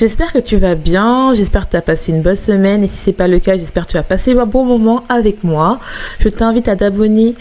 J'espère 0.00 0.32
que 0.32 0.38
tu 0.38 0.56
vas 0.56 0.76
bien, 0.76 1.34
j'espère 1.34 1.66
que 1.66 1.72
tu 1.72 1.76
as 1.76 1.82
passé 1.82 2.10
une 2.10 2.22
bonne 2.22 2.34
semaine 2.34 2.82
et 2.82 2.86
si 2.86 2.96
c'est 2.96 3.12
pas 3.12 3.28
le 3.28 3.38
cas, 3.38 3.58
j'espère 3.58 3.86
que 3.86 3.90
tu 3.90 3.96
as 3.98 4.02
passé 4.02 4.32
un 4.32 4.46
bon 4.46 4.64
moment 4.64 5.04
avec 5.10 5.44
moi. 5.44 5.78
Je 6.20 6.30
t'invite 6.30 6.68
à 6.68 6.76
t'abonner 6.76 7.34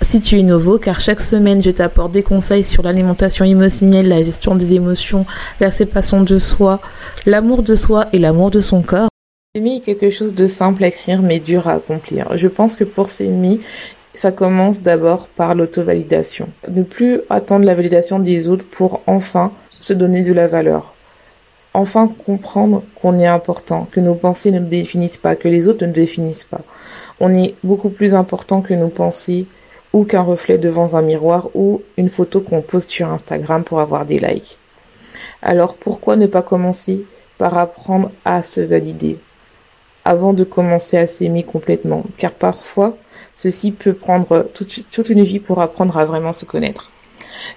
si 0.00 0.20
tu 0.20 0.38
es 0.38 0.44
nouveau 0.44 0.78
car 0.78 1.00
chaque 1.00 1.20
semaine 1.20 1.60
je 1.60 1.72
t'apporte 1.72 2.12
des 2.12 2.22
conseils 2.22 2.62
sur 2.62 2.84
l'alimentation 2.84 3.44
émotionnelle, 3.44 4.06
la 4.06 4.22
gestion 4.22 4.54
des 4.54 4.74
émotions, 4.74 5.26
la 5.58 5.72
séparation 5.72 6.22
de 6.22 6.38
soi, 6.38 6.78
l'amour 7.26 7.64
de 7.64 7.74
soi 7.74 8.06
et 8.12 8.20
l'amour 8.20 8.52
de 8.52 8.60
son 8.60 8.82
corps. 8.82 9.08
J'ai 9.56 9.60
mis 9.60 9.80
quelque 9.80 10.08
chose 10.08 10.34
de 10.34 10.46
simple 10.46 10.84
à 10.84 10.86
écrire 10.86 11.20
mais 11.20 11.40
dur 11.40 11.66
à 11.66 11.72
accomplir. 11.72 12.36
Je 12.36 12.46
pense 12.46 12.76
que 12.76 12.84
pour 12.84 13.08
ces 13.08 13.28
ça 14.14 14.30
commence 14.30 14.82
d'abord 14.82 15.26
par 15.26 15.56
l'auto-validation. 15.56 16.48
Ne 16.68 16.84
plus 16.84 17.22
attendre 17.28 17.64
la 17.64 17.74
validation 17.74 18.20
des 18.20 18.48
autres 18.48 18.66
pour 18.70 19.00
enfin 19.08 19.50
se 19.80 19.92
donner 19.92 20.22
de 20.22 20.32
la 20.32 20.46
valeur 20.46 20.93
enfin 21.74 22.08
comprendre 22.08 22.84
qu'on 22.94 23.18
est 23.18 23.26
important, 23.26 23.86
que 23.90 24.00
nos 24.00 24.14
pensées 24.14 24.52
ne 24.52 24.60
nous 24.60 24.68
définissent 24.68 25.18
pas, 25.18 25.36
que 25.36 25.48
les 25.48 25.68
autres 25.68 25.84
ne 25.84 25.92
définissent 25.92 26.44
pas. 26.44 26.62
On 27.20 27.34
est 27.34 27.56
beaucoup 27.64 27.90
plus 27.90 28.14
important 28.14 28.62
que 28.62 28.74
nos 28.74 28.88
pensées 28.88 29.46
ou 29.92 30.04
qu'un 30.04 30.22
reflet 30.22 30.56
devant 30.56 30.94
un 30.94 31.02
miroir 31.02 31.50
ou 31.54 31.82
une 31.96 32.08
photo 32.08 32.40
qu'on 32.40 32.62
poste 32.62 32.90
sur 32.90 33.08
Instagram 33.08 33.64
pour 33.64 33.80
avoir 33.80 34.06
des 34.06 34.18
likes. 34.18 34.58
Alors 35.42 35.74
pourquoi 35.76 36.16
ne 36.16 36.26
pas 36.26 36.42
commencer 36.42 37.06
par 37.38 37.58
apprendre 37.58 38.10
à 38.24 38.42
se 38.42 38.60
valider 38.60 39.18
avant 40.04 40.32
de 40.32 40.44
commencer 40.44 40.96
à 40.96 41.06
s'aimer 41.06 41.42
complètement? 41.42 42.04
Car 42.18 42.32
parfois, 42.32 42.96
ceci 43.34 43.72
peut 43.72 43.94
prendre 43.94 44.46
toute 44.52 45.08
une 45.08 45.22
vie 45.22 45.40
pour 45.40 45.60
apprendre 45.60 45.96
à 45.96 46.04
vraiment 46.04 46.32
se 46.32 46.44
connaître. 46.44 46.90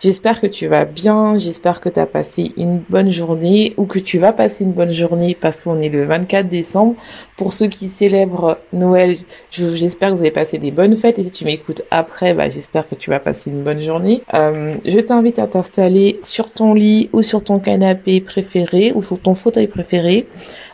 J'espère 0.02 0.42
que 0.42 0.47
tu 0.47 0.67
vas 0.67 0.86
bien, 0.86 1.38
j'espère 1.38 1.81
que 1.81 1.89
tu 1.89 2.00
as 2.00 2.06
passé 2.06 2.52
une 2.58 2.80
bonne 2.89 3.09
journée 3.09 3.73
ou 3.78 3.86
que 3.86 4.00
tu 4.00 4.19
vas 4.19 4.34
passer 4.34 4.64
une 4.64 4.73
bonne 4.73 4.92
journée 4.92 5.36
parce 5.39 5.61
qu'on 5.61 5.80
est 5.80 5.89
le 5.89 6.03
24 6.03 6.47
décembre. 6.47 6.95
Pour 7.36 7.53
ceux 7.53 7.67
qui 7.67 7.88
célèbrent 7.88 8.57
Noël, 8.74 9.18
j'espère 9.51 10.09
que 10.09 10.16
vous 10.16 10.22
avez 10.22 10.31
passé 10.31 10.57
des 10.57 10.72
bonnes 10.72 10.96
fêtes 10.96 11.19
et 11.19 11.24
si 11.24 11.31
tu 11.31 11.46
m'écoutes 11.46 11.81
après, 11.91 12.34
bah, 12.34 12.50
j'espère 12.50 12.88
que 12.88 12.96
tu 12.96 13.09
vas 13.09 13.19
passer 13.19 13.51
une 13.51 13.63
bonne 13.63 13.81
journée. 13.81 14.22
Euh, 14.34 14.75
je 14.85 15.00
t'invite 15.00 15.40
à 15.40 15.47
t'installer 15.47 16.19
sur 16.24 16.51
ton 16.51 16.74
lit 16.74 17.09
ou 17.13 17.22
sur 17.22 17.44
ton 17.44 17.59
canapé 17.59 18.22
préféré 18.22 18.91
ou 18.96 19.03
sur 19.03 19.19
ton 19.19 19.35
fauteuil 19.35 19.68
préféré, 19.68 20.28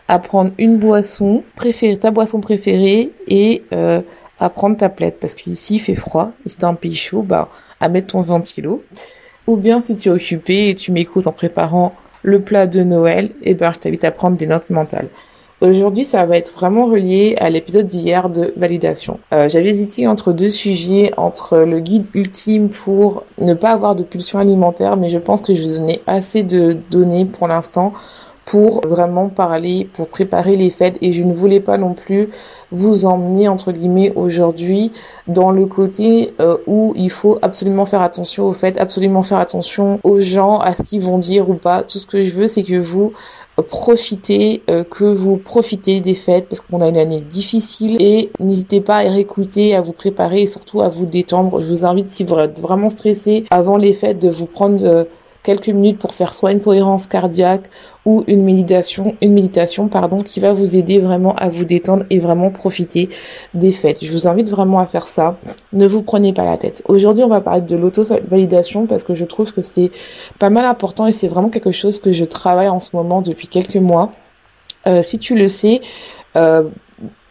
à 0.08 0.18
prendre 0.18 0.52
une 0.58 0.78
boisson 0.78 1.42
préférée, 1.56 1.96
ta 1.96 2.10
boisson 2.10 2.40
préférée 2.40 3.10
et 3.28 3.62
euh, 3.72 4.00
à 4.40 4.50
prendre 4.50 4.76
ta 4.76 4.88
plaide 4.88 5.14
parce 5.20 5.34
qu'ici 5.34 5.76
il 5.76 5.78
fait 5.78 5.94
froid, 5.94 6.32
c'est 6.46 6.64
un 6.64 6.74
pays 6.74 6.94
chaud, 6.94 7.22
bah 7.22 7.48
à 7.80 7.88
mettre 7.88 8.08
ton 8.08 8.20
ventilo. 8.20 8.82
Ou 9.46 9.56
bien 9.56 9.80
si 9.80 9.96
tu 9.96 10.08
es 10.08 10.12
occupé 10.12 10.70
et 10.70 10.74
tu 10.74 10.90
m'écoutes 10.90 11.26
en 11.26 11.32
préparant 11.32 11.94
le 12.22 12.40
plat 12.40 12.66
de 12.66 12.82
Noël, 12.82 13.26
et 13.42 13.50
eh 13.50 13.54
ben 13.54 13.72
je 13.72 13.78
t'invite 13.78 14.04
à 14.04 14.10
prendre 14.10 14.36
des 14.36 14.46
notes 14.46 14.70
mentales. 14.70 15.08
Aujourd'hui, 15.60 16.04
ça 16.04 16.26
va 16.26 16.36
être 16.36 16.52
vraiment 16.52 16.86
relié 16.86 17.36
à 17.38 17.48
l'épisode 17.48 17.86
d'hier 17.86 18.28
de 18.28 18.52
validation. 18.56 19.20
Euh, 19.32 19.48
J'avais 19.48 19.68
hésité 19.68 20.06
entre 20.06 20.32
deux 20.32 20.48
sujets, 20.48 21.12
entre 21.16 21.58
le 21.58 21.80
guide 21.80 22.06
ultime 22.12 22.68
pour 22.68 23.24
ne 23.38 23.54
pas 23.54 23.70
avoir 23.70 23.94
de 23.94 24.02
pulsion 24.02 24.38
alimentaire, 24.38 24.96
mais 24.96 25.10
je 25.10 25.18
pense 25.18 25.42
que 25.42 25.54
je 25.54 25.62
vous 25.62 25.90
ai 25.90 26.02
assez 26.06 26.42
de 26.42 26.76
données 26.90 27.24
pour 27.24 27.46
l'instant 27.48 27.92
pour 28.44 28.80
vraiment 28.86 29.28
parler, 29.28 29.88
pour 29.92 30.08
préparer 30.08 30.54
les 30.54 30.70
fêtes 30.70 30.98
et 31.00 31.12
je 31.12 31.22
ne 31.22 31.32
voulais 31.32 31.60
pas 31.60 31.78
non 31.78 31.94
plus 31.94 32.28
vous 32.72 33.06
emmener 33.06 33.48
entre 33.48 33.72
guillemets 33.72 34.12
aujourd'hui 34.14 34.92
dans 35.28 35.50
le 35.50 35.66
côté 35.66 36.34
euh, 36.40 36.58
où 36.66 36.92
il 36.96 37.10
faut 37.10 37.38
absolument 37.42 37.86
faire 37.86 38.02
attention 38.02 38.46
aux 38.46 38.52
fêtes, 38.52 38.78
absolument 38.78 39.22
faire 39.22 39.38
attention 39.38 39.98
aux 40.02 40.20
gens, 40.20 40.58
à 40.58 40.74
ce 40.74 40.82
qu'ils 40.82 41.00
vont 41.00 41.18
dire 41.18 41.48
ou 41.48 41.54
pas. 41.54 41.82
Tout 41.82 41.98
ce 41.98 42.06
que 42.06 42.22
je 42.22 42.32
veux 42.34 42.46
c'est 42.46 42.62
que 42.62 42.76
vous 42.76 43.12
profitez, 43.62 44.62
euh, 44.68 44.84
que 44.84 45.04
vous 45.04 45.36
profitez 45.36 46.00
des 46.00 46.14
fêtes 46.14 46.48
parce 46.48 46.60
qu'on 46.60 46.80
a 46.80 46.88
une 46.88 46.96
année 46.96 47.20
difficile 47.20 47.96
et 48.00 48.30
n'hésitez 48.40 48.80
pas 48.80 48.96
à 48.96 49.08
réécouter, 49.08 49.74
à 49.74 49.80
vous 49.80 49.92
préparer 49.92 50.42
et 50.42 50.46
surtout 50.46 50.82
à 50.82 50.88
vous 50.88 51.06
détendre. 51.06 51.60
Je 51.60 51.66
vous 51.66 51.84
invite 51.84 52.10
si 52.10 52.24
vous 52.24 52.34
êtes 52.36 52.60
vraiment 52.60 52.88
stressé 52.88 53.44
avant 53.50 53.76
les 53.76 53.92
fêtes 53.92 54.18
de 54.18 54.28
vous 54.28 54.46
prendre 54.46 54.84
euh, 54.84 55.04
quelques 55.44 55.68
minutes 55.68 55.98
pour 55.98 56.14
faire 56.14 56.34
soit 56.34 56.50
une 56.50 56.60
cohérence 56.60 57.06
cardiaque 57.06 57.70
ou 58.04 58.24
une 58.26 58.42
méditation, 58.42 59.14
une 59.20 59.34
méditation 59.34 59.86
pardon, 59.86 60.22
qui 60.22 60.40
va 60.40 60.52
vous 60.52 60.76
aider 60.76 60.98
vraiment 60.98 61.36
à 61.36 61.48
vous 61.48 61.64
détendre 61.64 62.04
et 62.10 62.18
vraiment 62.18 62.50
profiter 62.50 63.10
des 63.52 63.70
fêtes. 63.70 64.04
Je 64.04 64.10
vous 64.10 64.26
invite 64.26 64.50
vraiment 64.50 64.80
à 64.80 64.86
faire 64.86 65.04
ça. 65.04 65.36
Ne 65.72 65.86
vous 65.86 66.02
prenez 66.02 66.32
pas 66.32 66.44
la 66.44 66.56
tête. 66.56 66.82
Aujourd'hui, 66.88 67.22
on 67.22 67.28
va 67.28 67.40
parler 67.40 67.60
de 67.60 67.76
l'auto-validation 67.76 68.86
parce 68.86 69.04
que 69.04 69.14
je 69.14 69.24
trouve 69.24 69.52
que 69.52 69.62
c'est 69.62 69.92
pas 70.40 70.50
mal 70.50 70.64
important 70.64 71.06
et 71.06 71.12
c'est 71.12 71.28
vraiment 71.28 71.50
quelque 71.50 71.70
chose 71.70 72.00
que 72.00 72.10
je 72.10 72.24
travaille 72.24 72.68
en 72.68 72.80
ce 72.80 72.96
moment 72.96 73.20
depuis 73.20 73.46
quelques 73.46 73.76
mois. 73.76 74.10
Euh, 74.86 75.02
si 75.02 75.18
tu 75.18 75.34
le 75.34 75.48
sais, 75.48 75.80
euh, 76.36 76.64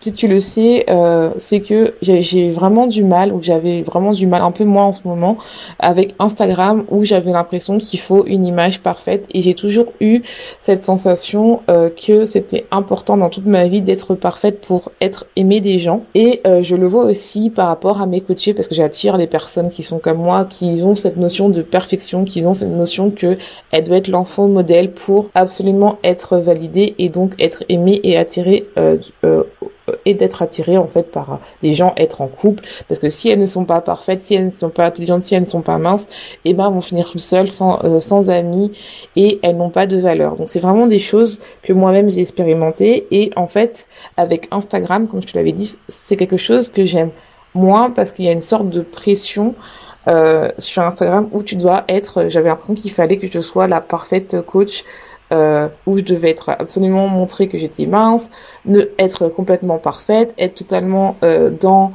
si 0.03 0.12
tu 0.12 0.28
le 0.28 0.41
sais, 0.41 0.86
euh, 0.90 1.30
c'est 1.38 1.62
que 1.62 1.94
j'ai 2.02 2.50
vraiment 2.50 2.88
du 2.88 3.06
mal, 3.06 3.31
ou 3.31 3.41
j'avais 3.41 3.84
vraiment 3.84 4.12
du 4.12 4.28
mal, 4.28 4.41
un 4.41 4.52
peu 4.52 4.66
moins 4.66 4.88
en 4.88 4.91
ce 4.91 5.08
moment, 5.08 5.38
avec 5.80 6.14
Instagram, 6.19 6.84
où 6.90 7.06
j'avais 7.06 7.31
l'impression 7.31 7.78
qu'il 7.78 8.00
faut 8.00 8.25
une 8.25 8.46
image 8.46 8.81
parfaite, 8.81 9.30
et 9.34 9.41
j'ai 9.41 9.53
toujours 9.53 9.94
eu 10.02 10.22
cette 10.59 10.84
sensation 10.84 11.62
euh, 11.69 11.90
que 11.90 12.25
c'était 12.25 12.66
important 12.72 13.16
dans 13.16 13.30
toute 13.30 13.46
ma 13.46 13.68
vie 13.68 13.81
d'être 13.81 14.14
parfaite 14.14 14.59
pour 14.59 14.91
être 15.00 15.25
aimée 15.38 15.62
des 15.62 15.80
gens. 15.80 16.03
Et 16.16 16.41
euh, 16.46 16.62
je 16.64 16.75
le 16.75 16.85
vois 16.85 17.06
aussi 17.06 17.50
par 17.50 17.70
rapport 17.70 18.02
à 18.02 18.06
mes 18.06 18.20
coachés, 18.20 18.53
parce 18.53 18.68
que 18.68 18.75
j'attire 18.75 19.16
les 19.16 19.28
personnes 19.28 19.70
qui 19.70 19.84
sont 19.84 20.00
comme 20.00 20.18
moi, 20.18 20.44
qui 20.44 20.81
ont 20.84 20.96
cette 20.96 21.16
notion 21.16 21.47
de 21.47 21.62
perfection, 21.62 22.25
qui 22.25 22.46
ont 22.46 22.53
cette 22.53 22.70
notion 22.70 23.09
que 23.09 23.38
elle 23.72 23.85
doit 23.85 23.97
être 23.97 24.09
l'enfant 24.09 24.50
modèle 24.50 24.91
pour 24.91 25.30
absolument 25.34 25.97
être 26.03 26.38
validée 26.40 26.94
et 27.00 27.08
donc 27.08 27.35
être 27.40 27.64
aimée 27.70 28.02
et 28.03 28.18
attirée 28.18 28.66
euh, 28.78 28.97
et 30.06 30.14
d'être 30.14 30.42
attirée 30.42 30.78
en 30.78 30.88
fait 30.88 31.12
par 31.12 31.40
des 31.62 31.74
gens, 31.74 31.94
être 31.98 32.22
en 32.22 32.28
couple, 32.28 32.64
parce 32.88 33.00
que 33.00 33.10
si 33.10 33.30
elles 33.30 33.40
ne 33.40 33.46
sont 33.46 33.66
pas 33.66 33.82
parfaites, 33.82 34.22
si 34.22 34.36
elles 34.36 34.46
ne 34.46 34.50
sont 34.50 34.70
pas 34.70 34.86
intelligentes, 34.86 35.24
si 35.24 35.36
elles 35.36 35.44
ne 35.44 35.48
sont 35.48 35.62
pas 35.62 35.78
minces, 35.78 36.36
et 36.46 36.52
eh 36.52 36.54
ben 36.54 36.68
elles 36.68 36.74
vont 36.74 36.82
finir 36.82 37.08
seules, 37.18 37.52
sans, 37.52 37.84
euh, 37.84 38.00
sans 38.00 38.30
amis, 38.30 38.72
et 39.16 39.40
elles 39.44 39.58
n'ont 39.58 39.70
pas 39.70 39.85
de 39.88 39.97
valeur. 39.97 40.35
Donc 40.35 40.50
c'est 40.50 40.59
vraiment 40.59 40.88
des 40.88 41.00
choses 41.00 41.40
que 41.62 41.74
moi-même 41.74 42.09
j'ai 42.09 42.22
expérimenté, 42.22 43.08
et 43.12 43.32
en 43.35 43.47
fait 43.47 43.88
avec 44.18 44.47
Instagram, 44.52 45.08
comme 45.08 45.22
je 45.22 45.28
te 45.28 45.38
l'avais 45.38 45.52
dit, 45.52 45.78
c'est 45.88 46.16
quelque 46.16 46.38
chose 46.38 46.70
que 46.70 46.86
j'aime 46.86 47.12
moins 47.53 47.90
parce 47.90 48.12
qu'il 48.12 48.26
y 48.26 48.29
a 48.29 48.32
une 48.32 48.41
sorte 48.41 48.70
de 48.70 48.82
pression 48.82 49.56
euh, 50.08 50.50
sur 50.58 50.82
Instagram 50.82 51.29
où 51.32 51.44
tu 51.44 51.56
dois 51.56 51.86
être, 51.88 52.28
j'avais 52.28 52.50
l'impression 52.50 52.74
qu'il 52.74 52.91
fallait 52.91 53.18
que 53.18 53.28
je 53.28 53.40
sois 53.40 53.68
la 53.68 53.79
parfaite 53.79 54.41
coach 54.41 54.84
euh, 55.34 55.68
où 55.85 55.97
je 55.97 56.03
devais 56.03 56.30
être 56.30 56.50
absolument 56.50 57.08
montrer 57.08 57.47
que 57.47 57.58
j'étais 57.58 57.85
mince, 57.85 58.30
ne 58.66 58.82
être 59.00 59.28
complètement 59.28 59.80
parfaite, 59.80 60.34
être 60.38 60.56
totalement 60.56 61.16
euh, 61.24 61.50
dans 61.50 61.91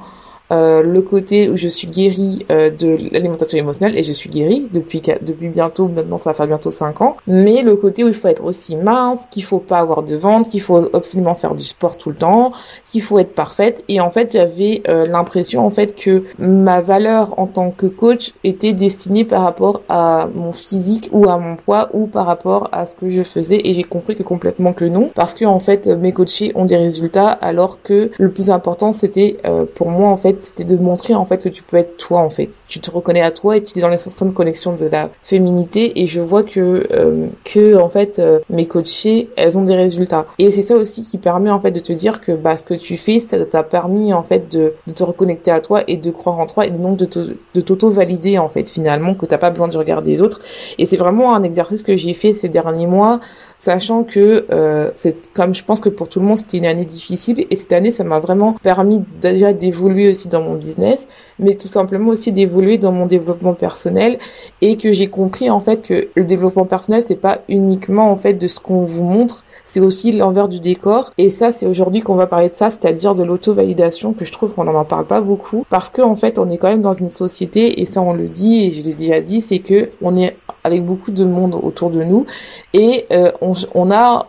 euh, 0.50 0.82
le 0.82 1.02
côté 1.02 1.50
où 1.50 1.56
je 1.56 1.68
suis 1.68 1.88
guérie 1.88 2.46
euh, 2.50 2.70
de 2.70 2.96
l'alimentation 3.12 3.58
émotionnelle 3.58 3.98
et 3.98 4.02
je 4.02 4.12
suis 4.12 4.30
guérie 4.30 4.68
depuis 4.72 5.02
depuis 5.20 5.48
bientôt 5.48 5.88
maintenant 5.88 6.16
ça 6.16 6.30
va 6.30 6.34
faire 6.34 6.46
bientôt 6.46 6.70
5 6.70 7.02
ans. 7.02 7.16
Mais 7.26 7.62
le 7.62 7.76
côté 7.76 8.02
où 8.02 8.08
il 8.08 8.14
faut 8.14 8.28
être 8.28 8.44
aussi 8.44 8.76
mince 8.76 9.26
qu'il 9.30 9.44
faut 9.44 9.58
pas 9.58 9.78
avoir 9.78 10.02
de 10.02 10.16
ventre 10.16 10.48
qu'il 10.48 10.62
faut 10.62 10.88
absolument 10.94 11.34
faire 11.34 11.54
du 11.54 11.64
sport 11.64 11.98
tout 11.98 12.08
le 12.10 12.16
temps 12.16 12.52
qu'il 12.86 13.02
faut 13.02 13.18
être 13.18 13.34
parfaite. 13.34 13.84
Et 13.88 14.00
en 14.00 14.10
fait 14.10 14.32
j'avais 14.32 14.82
euh, 14.88 15.06
l'impression 15.06 15.66
en 15.66 15.70
fait 15.70 15.94
que 15.94 16.24
ma 16.38 16.80
valeur 16.80 17.38
en 17.38 17.46
tant 17.46 17.70
que 17.70 17.86
coach 17.86 18.32
était 18.42 18.72
destinée 18.72 19.24
par 19.24 19.42
rapport 19.42 19.82
à 19.88 20.28
mon 20.34 20.52
physique 20.52 21.10
ou 21.12 21.28
à 21.28 21.38
mon 21.38 21.56
poids 21.56 21.90
ou 21.92 22.06
par 22.06 22.24
rapport 22.24 22.68
à 22.72 22.86
ce 22.86 22.96
que 22.96 23.10
je 23.10 23.22
faisais. 23.22 23.60
Et 23.64 23.74
j'ai 23.74 23.84
compris 23.84 24.16
que 24.16 24.22
complètement 24.22 24.72
que 24.72 24.86
non. 24.86 25.08
Parce 25.14 25.34
que 25.34 25.44
en 25.44 25.58
fait 25.58 25.86
mes 25.88 26.12
coachés 26.12 26.52
ont 26.54 26.64
des 26.64 26.76
résultats 26.76 27.28
alors 27.28 27.82
que 27.82 28.10
le 28.18 28.30
plus 28.30 28.50
important 28.50 28.94
c'était 28.94 29.36
pour 29.74 29.90
moi 29.90 30.08
en 30.08 30.16
fait 30.16 30.37
fait, 30.38 30.46
c'était 30.46 30.64
de 30.64 30.76
montrer 30.76 31.14
en 31.14 31.24
fait 31.24 31.42
que 31.42 31.48
tu 31.48 31.62
peux 31.62 31.76
être 31.76 31.96
toi 31.96 32.20
en 32.20 32.30
fait. 32.30 32.50
Tu 32.68 32.80
te 32.80 32.90
reconnais 32.90 33.22
à 33.22 33.30
toi 33.30 33.56
et 33.56 33.62
tu 33.62 33.78
es 33.78 33.82
dans 33.82 33.88
les 33.88 33.96
certaines 33.96 34.32
connexions 34.32 34.74
de 34.74 34.86
la 34.86 35.10
féminité 35.22 36.00
et 36.00 36.06
je 36.06 36.20
vois 36.20 36.42
que 36.42 36.86
euh, 36.92 37.26
que 37.44 37.76
en 37.76 37.88
fait 37.88 38.18
euh, 38.18 38.40
mes 38.50 38.66
coachées, 38.66 39.28
elles 39.36 39.58
ont 39.58 39.64
des 39.64 39.74
résultats. 39.74 40.26
Et 40.38 40.50
c'est 40.50 40.62
ça 40.62 40.76
aussi 40.76 41.02
qui 41.02 41.18
permet 41.18 41.50
en 41.50 41.60
fait 41.60 41.70
de 41.70 41.80
te 41.80 41.92
dire 41.92 42.20
que 42.20 42.32
bah 42.32 42.56
ce 42.56 42.64
que 42.64 42.74
tu 42.74 42.96
fais, 42.96 43.18
ça 43.18 43.44
t'a 43.44 43.62
permis 43.62 44.12
en 44.12 44.22
fait 44.22 44.50
de, 44.50 44.74
te 44.94 45.04
reconnecter 45.04 45.50
à 45.50 45.60
toi 45.60 45.82
et 45.86 45.96
de 45.96 46.10
croire 46.10 46.38
en 46.38 46.46
toi 46.46 46.66
et 46.66 46.70
donc 46.70 46.96
de 46.96 47.08
de 47.54 47.60
t'auto-valider 47.60 48.38
en 48.38 48.48
fait 48.48 48.68
finalement 48.70 49.14
que 49.14 49.26
t'as 49.26 49.38
pas 49.38 49.50
besoin 49.50 49.68
du 49.68 49.76
regard 49.76 50.02
des 50.02 50.20
autres. 50.20 50.40
Et 50.78 50.86
c'est 50.86 50.96
vraiment 50.96 51.34
un 51.34 51.42
exercice 51.42 51.82
que 51.82 51.96
j'ai 51.96 52.14
fait 52.14 52.32
ces 52.32 52.48
derniers 52.48 52.86
mois, 52.86 53.20
sachant 53.58 54.04
que 54.04 54.46
euh, 54.50 54.90
c'est 54.94 55.32
comme 55.32 55.54
je 55.54 55.64
pense 55.64 55.80
que 55.80 55.88
pour 55.88 56.08
tout 56.08 56.20
le 56.20 56.26
monde 56.26 56.38
c'était 56.38 56.58
une 56.58 56.66
année 56.66 56.84
difficile. 56.84 57.46
Et 57.50 57.56
cette 57.56 57.72
année 57.72 57.90
ça 57.90 58.04
m'a 58.04 58.20
vraiment 58.20 58.54
permis 58.62 59.02
déjà 59.20 59.52
d'évoluer 59.52 60.10
aussi 60.10 60.28
dans 60.28 60.42
mon 60.42 60.54
business, 60.54 61.08
mais 61.38 61.54
tout 61.56 61.68
simplement 61.68 62.10
aussi 62.10 62.32
d'évoluer 62.32 62.78
dans 62.78 62.92
mon 62.92 63.06
développement 63.06 63.54
personnel. 63.54 64.18
Et 64.60 64.76
que 64.76 64.92
j'ai 64.92 65.08
compris 65.08 65.50
en 65.50 65.60
fait 65.60 65.82
que 65.82 66.08
le 66.14 66.24
développement 66.24 66.64
personnel 66.64 67.02
c'est 67.04 67.16
pas 67.16 67.40
uniquement 67.48 68.10
en 68.10 68.16
fait 68.16 68.34
de 68.34 68.48
ce 68.48 68.60
qu'on 68.60 68.84
vous 68.84 69.04
montre, 69.04 69.44
c'est 69.64 69.80
aussi 69.80 70.12
l'envers 70.12 70.48
du 70.48 70.60
décor. 70.60 71.10
Et 71.18 71.30
ça 71.30 71.52
c'est 71.52 71.66
aujourd'hui 71.66 72.00
qu'on 72.00 72.14
va 72.14 72.26
parler 72.26 72.48
de 72.48 72.52
ça, 72.52 72.70
c'est-à-dire 72.70 73.14
de 73.14 73.24
l'auto-validation 73.24 74.12
que 74.12 74.24
je 74.24 74.32
trouve 74.32 74.52
qu'on 74.52 74.64
n'en 74.64 74.84
parle 74.84 75.06
pas 75.06 75.20
beaucoup. 75.20 75.64
Parce 75.68 75.90
que 75.90 76.02
en 76.02 76.16
fait 76.16 76.38
on 76.38 76.48
est 76.50 76.58
quand 76.58 76.68
même 76.68 76.82
dans 76.82 76.92
une 76.92 77.08
société 77.08 77.80
et 77.80 77.84
ça 77.84 78.00
on 78.00 78.12
le 78.12 78.28
dit 78.28 78.66
et 78.66 78.70
je 78.70 78.84
l'ai 78.84 78.94
déjà 78.94 79.20
dit, 79.20 79.40
c'est 79.40 79.58
que 79.58 79.90
on 80.02 80.16
est 80.16 80.36
avec 80.68 80.84
beaucoup 80.84 81.10
de 81.10 81.24
monde 81.24 81.58
autour 81.60 81.90
de 81.90 82.02
nous 82.02 82.26
et 82.72 83.06
euh, 83.12 83.30
on, 83.40 83.52
on, 83.74 83.90
a 83.90 84.26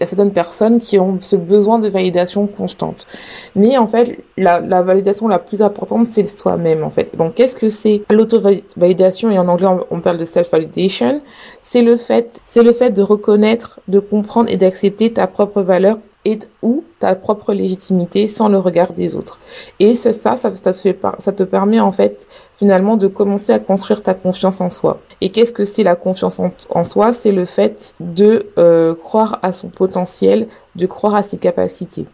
certaines 0.00 0.32
personnes 0.32 0.78
qui 0.80 0.98
ont 0.98 1.18
ce 1.20 1.36
besoin 1.36 1.78
de 1.78 1.88
validation 1.88 2.46
constante. 2.46 3.06
Mais 3.54 3.76
en 3.78 3.86
fait, 3.86 4.18
la, 4.36 4.60
validation 4.82 5.28
la 5.28 5.38
plus 5.38 5.62
importante, 5.62 6.08
c'est 6.10 6.26
soi-même 6.26 6.84
en 6.84 6.90
fait. 6.90 7.16
Donc, 7.16 7.34
qu'est-ce 7.34 7.56
que 7.56 7.68
c'est 7.68 8.02
l'auto-validation? 8.10 9.30
Et 9.30 9.38
en 9.38 9.48
anglais 9.48 9.68
on, 9.90 10.00
parle 10.00 10.16
de 10.16 10.24
self-validation 10.24 11.20
C'est 11.62 11.82
le 11.82 11.96
fait, 11.96 12.40
c'est 12.46 12.62
le 12.62 12.72
fait 12.72 12.90
de 12.90 13.02
reconnaître, 13.02 13.80
de 13.88 14.00
comprendre 14.00 14.50
et 14.50 14.56
d'accepter 14.56 15.12
ta 15.12 15.26
propre 15.26 15.62
valeur 15.62 15.98
et 16.24 16.38
ou 16.62 16.84
ta 16.98 17.14
propre 17.14 17.54
légitimité 17.54 18.28
sans 18.28 18.48
le 18.48 18.58
regard 18.58 18.92
des 18.92 19.14
autres. 19.14 19.38
Et 19.78 19.94
c'est 19.94 20.12
ça, 20.12 20.36
ça, 20.36 20.50
te 20.50 20.72
fait, 20.72 20.98
ça 21.18 21.32
te 21.32 21.42
permet 21.42 21.80
en 21.80 21.92
fait 21.92 22.28
finalement 22.58 22.96
de 22.96 23.06
commencer 23.06 23.52
à 23.52 23.60
construire 23.60 24.02
ta 24.02 24.14
confiance 24.14 24.60
en 24.60 24.70
soi. 24.70 25.00
Et 25.20 25.30
qu'est-ce 25.30 25.52
que 25.52 25.64
c'est 25.64 25.84
la 25.84 25.96
confiance 25.96 26.40
en, 26.40 26.84
soi? 26.84 27.12
C'est 27.12 27.32
le 27.32 27.44
fait 27.44 27.94
de 28.00 28.46
euh, 28.58 28.94
croire 28.94 29.38
à 29.42 29.52
son 29.52 29.68
potentiel, 29.68 30.48
de 30.74 30.86
croire 30.86 31.14
à 31.14 31.22
ses 31.22 31.38
capacités. 31.38 32.06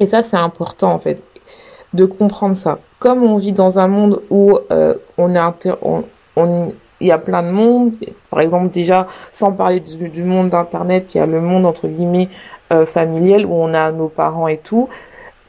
Et 0.00 0.06
ça, 0.06 0.22
c'est 0.22 0.36
important 0.36 0.92
en 0.92 0.98
fait 0.98 1.22
de 1.92 2.04
comprendre 2.04 2.56
ça. 2.56 2.78
Comme 2.98 3.22
on 3.22 3.36
vit 3.36 3.52
dans 3.52 3.78
un 3.78 3.88
monde 3.88 4.22
où 4.30 4.58
euh, 4.70 4.94
on 5.18 5.34
est 5.34 5.68
on, 6.36 6.72
il 7.00 7.08
y 7.08 7.12
a 7.12 7.18
plein 7.18 7.42
de 7.42 7.50
monde. 7.50 7.94
Par 8.30 8.40
exemple, 8.40 8.68
déjà, 8.68 9.06
sans 9.32 9.52
parler 9.52 9.80
du, 9.80 10.22
monde 10.22 10.50
d'Internet, 10.50 11.14
il 11.14 11.18
y 11.18 11.20
a 11.20 11.26
le 11.26 11.40
monde, 11.40 11.66
entre 11.66 11.88
guillemets, 11.88 12.28
euh, 12.72 12.86
familial, 12.86 13.46
où 13.46 13.54
on 13.54 13.74
a 13.74 13.92
nos 13.92 14.08
parents 14.08 14.48
et 14.48 14.58
tout, 14.58 14.88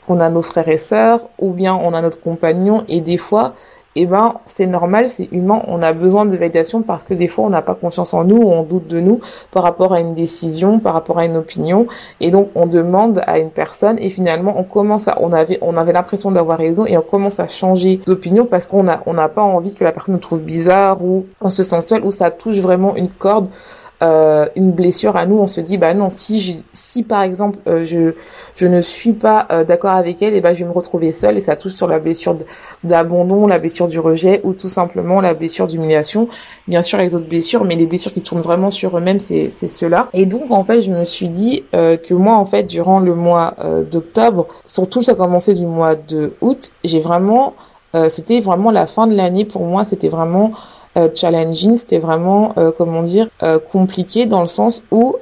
qu'on 0.05 0.19
a 0.19 0.29
nos 0.29 0.41
frères 0.41 0.69
et 0.69 0.77
sœurs, 0.77 1.27
ou 1.39 1.51
bien 1.51 1.75
on 1.75 1.93
a 1.93 2.01
notre 2.01 2.19
compagnon, 2.19 2.83
et 2.87 3.01
des 3.01 3.17
fois, 3.17 3.53
eh 4.01 4.05
ben 4.05 4.35
c'est 4.45 4.67
normal, 4.67 5.09
c'est 5.09 5.27
humain, 5.31 5.61
on 5.67 5.81
a 5.81 5.93
besoin 5.93 6.25
de 6.25 6.35
validation 6.35 6.81
parce 6.81 7.03
que 7.03 7.13
des 7.13 7.27
fois 7.27 7.45
on 7.45 7.49
n'a 7.49 7.61
pas 7.61 7.75
confiance 7.75 8.13
en 8.13 8.23
nous, 8.23 8.41
on 8.41 8.63
doute 8.63 8.87
de 8.87 8.99
nous 8.99 9.19
par 9.51 9.63
rapport 9.63 9.93
à 9.93 9.99
une 9.99 10.13
décision, 10.13 10.79
par 10.79 10.93
rapport 10.93 11.19
à 11.19 11.25
une 11.25 11.37
opinion, 11.37 11.87
et 12.19 12.31
donc 12.31 12.49
on 12.55 12.65
demande 12.65 13.21
à 13.25 13.39
une 13.39 13.49
personne 13.49 13.97
et 13.99 14.09
finalement 14.09 14.53
on 14.57 14.63
commence 14.63 15.07
à, 15.07 15.17
on 15.21 15.31
avait, 15.31 15.57
on 15.61 15.77
avait 15.77 15.93
l'impression 15.93 16.31
d'avoir 16.31 16.57
raison 16.57 16.85
et 16.85 16.97
on 16.97 17.01
commence 17.01 17.39
à 17.39 17.47
changer 17.47 17.99
d'opinion 18.05 18.45
parce 18.45 18.67
qu'on 18.67 18.87
a, 18.87 19.01
on 19.05 19.13
n'a 19.13 19.29
pas 19.29 19.41
envie 19.41 19.73
que 19.73 19.83
la 19.83 19.91
personne 19.91 20.15
nous 20.15 20.21
trouve 20.21 20.41
bizarre 20.41 21.03
ou 21.03 21.25
on 21.41 21.49
se 21.49 21.63
sent 21.63 21.81
seul 21.81 22.03
ou 22.03 22.11
ça 22.11 22.31
touche 22.31 22.59
vraiment 22.59 22.95
une 22.95 23.09
corde 23.09 23.47
euh, 24.03 24.47
une 24.55 24.71
blessure 24.71 25.17
à 25.17 25.25
nous, 25.25 25.39
on 25.39 25.47
se 25.47 25.59
dit 25.59 25.79
bah 25.79 25.95
non 25.95 26.09
si 26.11 26.63
si 26.71 27.01
par 27.01 27.23
exemple 27.23 27.57
euh, 27.67 27.83
je 27.83 28.13
je 28.55 28.67
ne 28.67 28.79
suis 28.79 29.13
pas 29.13 29.47
euh, 29.51 29.63
d'accord 29.63 29.93
avec 29.93 30.21
elle, 30.21 30.35
et 30.35 30.41
ben 30.41 30.53
je 30.53 30.63
vais 30.63 30.69
me 30.69 30.73
retrouver 30.73 31.11
seule 31.11 31.35
et 31.35 31.39
ça 31.39 31.55
touche 31.55 31.73
sur 31.73 31.87
la 31.87 31.97
blessure 31.97 32.37
d'abandon, 32.83 33.47
la 33.47 33.57
blessure 33.57 33.87
du 33.87 33.99
rejet 33.99 34.41
ou 34.43 34.53
tout 34.53 34.69
simplement 34.69 35.19
la 35.19 35.33
blessure 35.33 35.67
d'humiliation. 35.67 36.29
Bien 36.67 36.83
sûr 36.83 36.99
avec 36.99 37.11
d'autres 37.11 37.27
blessures, 37.27 37.63
mais 37.63 37.75
les 37.75 37.87
blessures 37.87 38.13
qui 38.13 38.21
tournent 38.21 38.41
vraiment 38.41 38.69
sur 38.69 38.95
eux-mêmes 38.95 39.19
c'est 39.19 39.49
c'est 39.49 39.67
cela. 39.67 40.09
Et 40.13 40.27
donc 40.27 40.51
en 40.51 40.63
fait 40.63 40.81
je 40.81 40.91
me 40.91 41.03
suis 41.03 41.29
dit 41.29 41.63
que 41.71 42.13
moi 42.13 42.35
en 42.35 42.45
fait 42.45 42.63
durant 42.63 42.99
le 42.99 43.15
mois 43.15 43.55
d'octobre, 43.89 44.47
surtout 44.67 45.01
ça 45.01 45.13
a 45.13 45.15
commencé 45.15 45.53
du 45.53 45.65
mois 45.65 45.95
de 45.95 46.33
août, 46.41 46.71
j'ai 46.83 46.99
vraiment 46.99 47.55
c'était 48.09 48.41
vraiment 48.41 48.69
la 48.69 48.85
fin 48.85 49.07
de 49.07 49.15
l'année 49.15 49.43
pour 49.43 49.63
moi, 49.63 49.85
c'était 49.85 50.09
vraiment 50.09 50.51
euh, 50.51 50.86
challenging, 51.13 51.77
c'était 51.77 51.99
vraiment, 51.99 52.53
euh, 52.57 52.71
comment 52.75 53.03
dire, 53.03 53.27
euh, 53.43 53.59
compliqué 53.59 54.25
dans 54.25 54.41
le 54.41 54.47
sens 54.47 54.83
où 54.91 55.15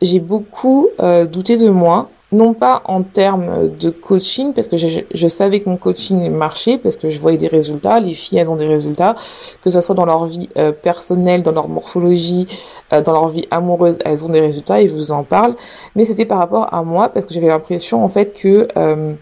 j'ai 0.00 0.20
beaucoup 0.20 0.88
douté 1.30 1.56
de 1.56 1.68
moi 1.68 2.08
non 2.34 2.54
pas 2.54 2.80
en 2.86 3.02
termes 3.02 3.68
de 3.78 3.90
coaching, 3.90 4.54
parce 4.54 4.66
que 4.66 4.78
je, 4.78 5.00
je, 5.12 5.28
savais 5.28 5.60
que 5.60 5.68
mon 5.68 5.76
coaching 5.76 6.30
marchait, 6.30 6.78
parce 6.78 6.96
que 6.96 7.10
je 7.10 7.20
voyais 7.20 7.36
des 7.36 7.46
résultats, 7.46 8.00
les 8.00 8.14
filles 8.14 8.38
elles 8.38 8.48
ont 8.48 8.56
des 8.56 8.66
résultats, 8.66 9.16
que 9.62 9.68
ce 9.68 9.82
soit 9.82 9.94
dans 9.94 10.06
leur 10.06 10.24
vie 10.24 10.48
personnelle, 10.80 11.42
dans 11.42 11.52
leur 11.52 11.68
morphologie, 11.68 12.46
dans 12.90 13.12
leur 13.12 13.28
vie 13.28 13.46
amoureuse, 13.50 13.98
elles 14.06 14.24
ont 14.24 14.30
des 14.30 14.40
résultats 14.40 14.80
et 14.80 14.88
je 14.88 14.94
vous 14.94 15.12
en 15.12 15.24
parle. 15.24 15.56
Mais 15.94 16.06
c'était 16.06 16.24
par 16.24 16.38
rapport 16.38 16.72
à 16.72 16.82
moi, 16.82 17.10
parce 17.10 17.26
que 17.26 17.34
j'avais 17.34 17.48
l'impression 17.48 18.02
en 18.02 18.08
fait 18.08 18.32
que 18.32 18.66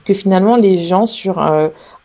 que 0.05 0.15
finalement 0.15 0.55
les 0.55 0.79
gens 0.79 1.05
sur 1.05 1.43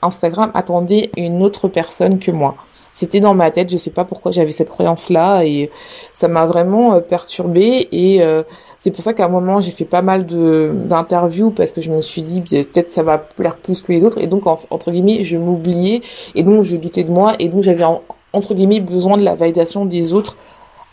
Instagram 0.02 0.50
attendaient 0.56 1.12
une 1.18 1.44
autre 1.44 1.68
personne 1.68 2.18
que 2.18 2.32
moi 2.32 2.56
c'était 2.96 3.20
dans 3.20 3.34
ma 3.34 3.52
tête, 3.52 3.70
je 3.70 3.76
sais 3.76 3.92
pas 3.92 4.06
pourquoi 4.06 4.32
j'avais 4.32 4.52
cette 4.52 4.70
croyance 4.70 5.10
là 5.10 5.44
et 5.44 5.70
ça 6.14 6.30
m'a 6.30 6.46
vraiment 6.46 6.94
euh, 6.94 7.02
perturbée 7.02 7.90
et 7.92 8.24
euh, 8.24 8.44
c'est 8.80 8.90
pour 8.90 9.04
ça 9.04 9.14
qu'à 9.14 9.26
un 9.26 9.28
moment 9.28 9.60
j'ai 9.60 9.72
fait 9.72 9.84
pas 9.84 10.02
mal 10.02 10.26
de 10.26 10.72
d'interviews 10.74 11.52
parce 11.52 11.74
que 11.74 11.82
je 11.82 11.92
me 11.92 12.00
suis 12.00 12.24
dit 12.24 12.40
peut-être 12.40 12.92
ça 12.94 13.04
va 13.04 13.18
plaire 13.18 13.58
plus 13.58 13.82
que 13.82 13.92
les 13.92 14.06
autres 14.06 14.18
et 14.20 14.28
donc 14.28 14.48
entre 14.48 14.92
guillemets 14.92 15.26
je 15.26 15.36
m'oubliais 15.36 16.04
et 16.36 16.44
donc 16.44 16.64
je 16.64 16.78
doutais 16.78 17.04
de 17.04 17.12
moi 17.12 17.34
et 17.38 17.50
donc 17.50 17.64
j'avais 17.64 17.84
entre 18.32 18.54
guillemets 18.54 18.80
besoin 18.80 19.18
de 19.18 19.24
la 19.24 19.36
validation 19.36 19.84
des 19.84 20.14
autres 20.14 20.38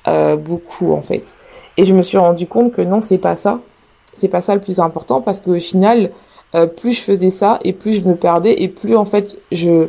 euh, 0.09 0.35
beaucoup 0.35 0.95
en 0.95 1.03
fait. 1.03 1.37
Et 1.77 1.85
je 1.85 1.94
me 1.94 2.03
suis 2.03 2.19
rendu 2.19 2.49
compte 2.49 2.73
que 2.73 2.82
non 2.82 3.01
c'est 3.01 3.19
pas 3.19 3.37
ça. 3.37 3.61
C'est 4.13 4.29
pas 4.29 4.41
ça 4.41 4.56
le 4.56 4.61
plus 4.61 4.81
important 4.81 5.21
parce 5.21 5.41
qu'au 5.41 5.59
final 5.61 6.11
plus 6.77 6.93
je 6.93 7.01
faisais 7.01 7.31
ça 7.31 7.61
et 7.65 7.73
plus 7.73 7.94
je 7.94 8.03
me 8.03 8.15
perdais 8.15 8.63
et 8.63 8.69
plus 8.69 8.94
en 8.94 9.06
fait 9.06 9.39
je 9.53 9.89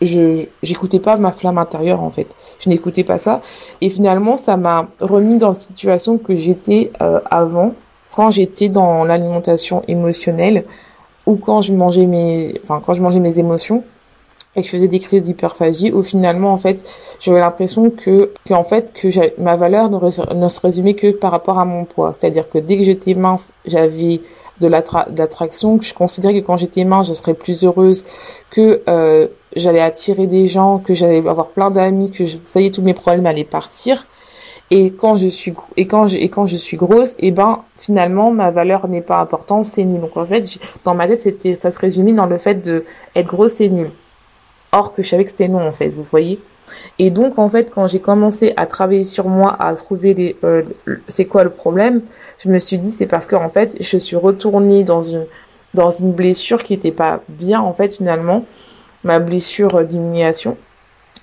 je 0.00 0.46
j'écoutais 0.62 1.00
pas 1.00 1.16
ma 1.16 1.32
flamme 1.32 1.58
intérieure 1.58 2.02
en 2.02 2.10
fait. 2.10 2.34
Je 2.58 2.68
n'écoutais 2.68 3.04
pas 3.04 3.18
ça 3.18 3.42
et 3.80 3.90
finalement 3.90 4.36
ça 4.36 4.56
m'a 4.56 4.88
remis 5.00 5.38
dans 5.38 5.48
la 5.48 5.54
situation 5.54 6.18
que 6.18 6.36
j'étais 6.36 6.90
euh, 7.00 7.20
avant 7.30 7.74
quand 8.12 8.30
j'étais 8.30 8.68
dans 8.68 9.04
l'alimentation 9.04 9.82
émotionnelle 9.88 10.64
ou 11.26 11.36
quand 11.36 11.60
je 11.60 11.72
mangeais 11.72 12.06
mes 12.06 12.54
enfin 12.62 12.82
quand 12.84 12.92
je 12.92 13.02
mangeais 13.02 13.20
mes 13.20 13.38
émotions 13.38 13.84
et 14.56 14.62
que 14.62 14.66
je 14.66 14.72
faisais 14.72 14.88
des 14.88 14.98
crises 14.98 15.22
d'hyperphagie 15.22 15.92
où 15.92 16.02
finalement 16.02 16.52
en 16.52 16.58
fait 16.58 16.84
j'avais 17.20 17.38
l'impression 17.38 17.90
que 17.90 18.32
en 18.50 18.64
fait 18.64 18.92
que 18.92 19.08
ma 19.40 19.54
valeur 19.54 19.90
ne, 19.90 20.34
ne, 20.34 20.48
se 20.48 20.60
résumait 20.60 20.94
que 20.94 21.12
par 21.12 21.30
rapport 21.30 21.58
à 21.58 21.64
mon 21.64 21.84
poids 21.84 22.12
c'est-à-dire 22.12 22.48
que 22.48 22.58
dès 22.58 22.76
que 22.76 22.84
j'étais 22.84 23.14
mince 23.14 23.52
j'avais 23.64 24.22
de 24.60 24.66
l'attraction 24.66 25.78
que 25.78 25.84
je 25.84 25.94
considérais 25.94 26.40
que 26.40 26.44
quand 26.44 26.56
j'étais 26.56 26.84
mince 26.84 27.06
je 27.08 27.12
serais 27.12 27.34
plus 27.34 27.64
heureuse 27.64 28.04
que 28.50 28.82
euh, 28.88 29.28
j'allais 29.56 29.80
attirer 29.80 30.26
des 30.26 30.46
gens, 30.46 30.78
que 30.78 30.94
j'allais 30.94 31.18
avoir 31.18 31.50
plein 31.50 31.70
d'amis, 31.70 32.10
que 32.10 32.24
ça 32.44 32.60
y 32.60 32.66
est, 32.66 32.74
tous 32.74 32.82
mes 32.82 32.94
problèmes 32.94 33.26
allaient 33.26 33.44
partir. 33.44 34.06
Et 34.72 34.92
quand 34.92 35.16
je 35.16 35.26
suis 35.26 35.52
et 35.76 35.88
quand 35.88 36.06
je 36.06 36.16
et 36.16 36.28
quand 36.28 36.46
je 36.46 36.56
suis 36.56 36.76
grosse, 36.76 37.14
et 37.14 37.28
eh 37.28 37.30
ben 37.32 37.64
finalement 37.76 38.30
ma 38.30 38.52
valeur 38.52 38.86
n'est 38.86 39.02
pas 39.02 39.18
importante, 39.20 39.64
c'est 39.64 39.84
nul. 39.84 40.00
Donc 40.00 40.16
en 40.16 40.24
fait, 40.24 40.58
dans 40.84 40.94
ma 40.94 41.08
tête, 41.08 41.22
c'était 41.22 41.54
ça 41.54 41.72
se 41.72 41.80
résumait 41.80 42.12
dans 42.12 42.26
le 42.26 42.38
fait 42.38 42.54
de 42.54 42.84
être 43.16 43.26
grosse, 43.26 43.54
c'est 43.54 43.68
nul. 43.68 43.90
Or 44.70 44.94
que 44.94 45.02
je 45.02 45.08
savais 45.08 45.24
que 45.24 45.30
c'était 45.30 45.48
non 45.48 45.66
en 45.66 45.72
fait, 45.72 45.88
vous 45.90 46.04
voyez. 46.04 46.40
Et 47.00 47.10
donc 47.10 47.36
en 47.40 47.48
fait, 47.48 47.68
quand 47.68 47.88
j'ai 47.88 47.98
commencé 47.98 48.52
à 48.56 48.66
travailler 48.66 49.02
sur 49.02 49.28
moi, 49.28 49.56
à 49.58 49.74
trouver 49.74 50.14
les 50.14 50.36
euh, 50.44 50.62
c'est 51.08 51.24
quoi 51.24 51.42
le 51.42 51.50
problème, 51.50 52.02
je 52.38 52.48
me 52.48 52.60
suis 52.60 52.78
dit 52.78 52.92
c'est 52.92 53.06
parce 53.08 53.26
que 53.26 53.34
en 53.34 53.48
fait, 53.48 53.76
je 53.80 53.98
suis 53.98 54.16
retournée 54.16 54.84
dans 54.84 55.02
une 55.02 55.26
dans 55.74 55.90
une 55.90 56.12
blessure 56.12 56.62
qui 56.62 56.74
était 56.74 56.92
pas 56.92 57.22
bien 57.28 57.60
en 57.60 57.72
fait 57.72 57.96
finalement 57.96 58.44
ma 59.04 59.18
blessure 59.18 59.84
d'humiliation. 59.84 60.56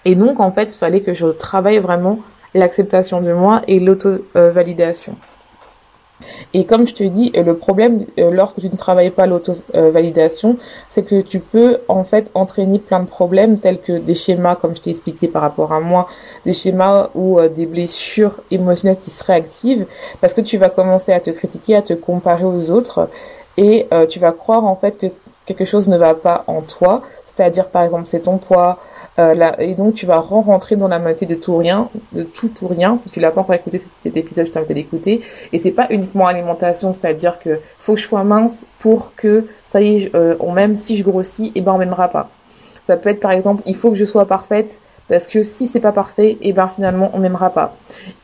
Et 0.06 0.16
donc, 0.16 0.40
en 0.40 0.52
fait, 0.52 0.74
il 0.74 0.78
fallait 0.78 1.02
que 1.02 1.14
je 1.14 1.28
travaille 1.28 1.80
vraiment 1.80 2.20
l'acceptation 2.54 3.22
de 3.22 3.34
moi 3.34 3.62
et 3.68 3.80
l'auto-validation. 3.80 5.16
Et 6.54 6.66
comme 6.66 6.88
je 6.88 6.94
te 6.94 7.04
dis, 7.04 7.32
le 7.36 7.56
problème 7.56 8.06
euh, 8.18 8.32
lorsque 8.32 8.60
tu 8.60 8.70
ne 8.70 8.76
travailles 8.76 9.12
pas 9.12 9.28
l'auto-validation, 9.28 10.58
c'est 10.90 11.04
que 11.04 11.22
tu 11.22 11.40
peux 11.40 11.80
en 11.88 12.04
fait 12.04 12.32
entraîner 12.34 12.80
plein 12.80 13.02
de 13.02 13.08
problèmes 13.08 13.60
tels 13.60 13.80
que 13.80 13.94
des 14.00 14.16
schémas, 14.16 14.56
comme 14.56 14.76
je 14.76 14.82
t'ai 14.82 14.90
expliqué 14.90 15.28
par 15.28 15.42
rapport 15.42 15.74
à 15.74 15.80
moi, 15.80 16.08
des 16.46 16.54
schémas 16.54 17.10
ou 17.14 17.40
euh, 17.40 17.50
des 17.50 17.66
blessures 17.66 18.42
émotionnelles 18.50 19.00
qui 19.00 19.12
seraient 19.12 19.34
actives, 19.34 19.86
parce 20.20 20.34
que 20.34 20.42
tu 20.42 20.58
vas 20.58 20.70
commencer 20.70 21.12
à 21.12 21.20
te 21.20 21.30
critiquer, 21.30 21.76
à 21.76 21.82
te 21.82 21.94
comparer 21.94 22.46
aux 22.46 22.72
autres, 22.72 23.10
et 23.58 23.88
euh, 23.92 24.06
tu 24.06 24.20
vas 24.20 24.32
croire 24.32 24.64
en 24.64 24.76
fait 24.76 24.98
que 24.98 25.08
quelque 25.46 25.66
chose 25.66 25.90
ne 25.90 25.98
va 25.98 26.14
pas 26.14 26.44
en 26.48 26.62
toi, 26.62 27.02
c'est-à-dire 27.26 27.70
par 27.70 27.84
exemple 27.84 28.06
c'est 28.06 28.22
ton 28.22 28.38
poids, 28.38 28.80
euh, 29.18 29.34
là, 29.34 29.60
et 29.60 29.76
donc 29.76 29.96
tu 29.96 30.06
vas 30.06 30.20
rentrer 30.20 30.76
dans 30.76 30.88
la 30.88 31.00
moitié 31.00 31.26
de 31.26 31.36
tout 31.36 31.58
rien, 31.58 31.90
de 32.14 32.24
tout 32.24 32.52
ou 32.62 32.68
rien. 32.68 32.98
Si 32.98 33.10
tu 33.10 33.20
l'as 33.20 33.32
pas 33.32 33.42
encore 33.42 33.56
écouté 33.56 33.78
cet, 33.78 34.16
épisode, 34.18 34.46
je 34.46 34.52
t'invite 34.52 34.72
à 34.72 34.74
l'écouter. 34.74 35.22
Et 35.54 35.58
c'est 35.58 35.72
pas 35.72 35.88
uniquement 35.90 36.28
alimentation, 36.28 36.94
c'est-à-dire 36.94 37.40
que 37.40 37.60
faut 37.80 37.94
que 37.96 38.00
je 38.00 38.06
sois 38.06 38.24
mince 38.24 38.66
pour 38.80 39.16
que 39.16 39.48
ça 39.64 39.82
y 39.82 40.04
est, 40.04 40.16
euh, 40.16 40.36
même 40.54 40.76
si 40.76 40.96
je 40.96 41.04
grossis, 41.04 41.48
et 41.48 41.52
eh 41.56 41.62
ben 41.62 41.74
on 41.74 41.78
m'aimera 41.78 42.10
pas. 42.10 42.30
Ça 42.86 42.96
peut 42.96 43.10
être 43.10 43.20
par 43.20 43.32
exemple, 43.32 43.64
il 43.66 43.76
faut 43.76 43.90
que 43.90 43.98
je 43.98 44.06
sois 44.06 44.26
parfaite 44.26 44.82
parce 45.08 45.28
que 45.28 45.42
si 45.42 45.68
c'est 45.68 45.80
pas 45.80 45.92
parfait, 45.92 46.32
et 46.32 46.38
eh 46.42 46.54
ben 46.54 46.68
finalement 46.68 47.12
on 47.14 47.20
m'aimera 47.20 47.50
pas. 47.50 47.76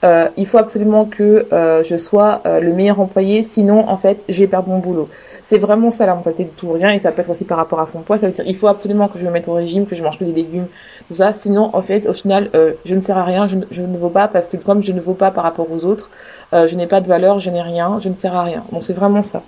Euh, 0.03 0.29
il 0.35 0.45
faut 0.45 0.57
absolument 0.57 1.05
que 1.05 1.47
euh, 1.53 1.81
je 1.83 1.95
sois 1.95 2.41
euh, 2.45 2.59
le 2.59 2.73
meilleur 2.73 2.99
employé, 2.99 3.41
sinon 3.41 3.87
en 3.87 3.97
fait 3.97 4.25
je 4.27 4.39
vais 4.39 4.47
perdre 4.47 4.69
mon 4.69 4.79
boulot. 4.79 5.07
C'est 5.43 5.57
vraiment 5.57 5.89
ça 5.89 6.05
la 6.05 6.15
mentalité 6.15 6.45
de 6.45 6.49
tout 6.49 6.71
rien 6.71 6.91
et 6.91 6.99
ça 6.99 7.11
passe 7.11 7.29
aussi 7.29 7.45
par 7.45 7.57
rapport 7.57 7.79
à 7.79 7.85
son 7.85 8.01
poids. 8.01 8.17
Ça 8.17 8.27
veut 8.27 8.33
dire 8.33 8.43
il 8.45 8.55
faut 8.55 8.67
absolument 8.67 9.07
que 9.07 9.17
je 9.17 9.25
me 9.25 9.31
mette 9.31 9.47
au 9.47 9.53
régime, 9.53 9.85
que 9.85 9.95
je 9.95 10.03
mange 10.03 10.19
que 10.19 10.25
des 10.25 10.33
légumes, 10.33 10.67
tout 11.07 11.13
ça. 11.13 11.31
Sinon 11.31 11.69
en 11.73 11.81
fait 11.81 12.07
au 12.07 12.13
final 12.13 12.49
je 12.85 12.95
ne 12.95 12.99
sers 12.99 13.17
à 13.17 13.23
rien, 13.23 13.47
je, 13.47 13.57
je, 13.71 13.81
ne 13.81 13.97
vaux 13.97 14.09
pas 14.09 14.27
parce 14.27 14.47
que 14.47 14.57
comme 14.57 14.83
je 14.83 14.91
ne 14.91 14.99
vaux 14.99 15.13
pas 15.13 15.31
par 15.31 15.43
rapport 15.43 15.71
aux 15.71 15.85
autres, 15.85 16.11
je 16.51 16.75
n'ai 16.75 16.87
pas 16.87 17.01
de 17.01 17.07
valeur, 17.07 17.39
je 17.39 17.49
n'ai 17.49 17.61
rien, 17.61 17.99
je 18.01 18.09
ne 18.09 18.15
sers 18.15 18.35
à 18.35 18.43
rien. 18.43 18.65
Donc 18.71 18.83
c'est 18.83 18.93
vraiment 18.93 19.21
ça. 19.21 19.41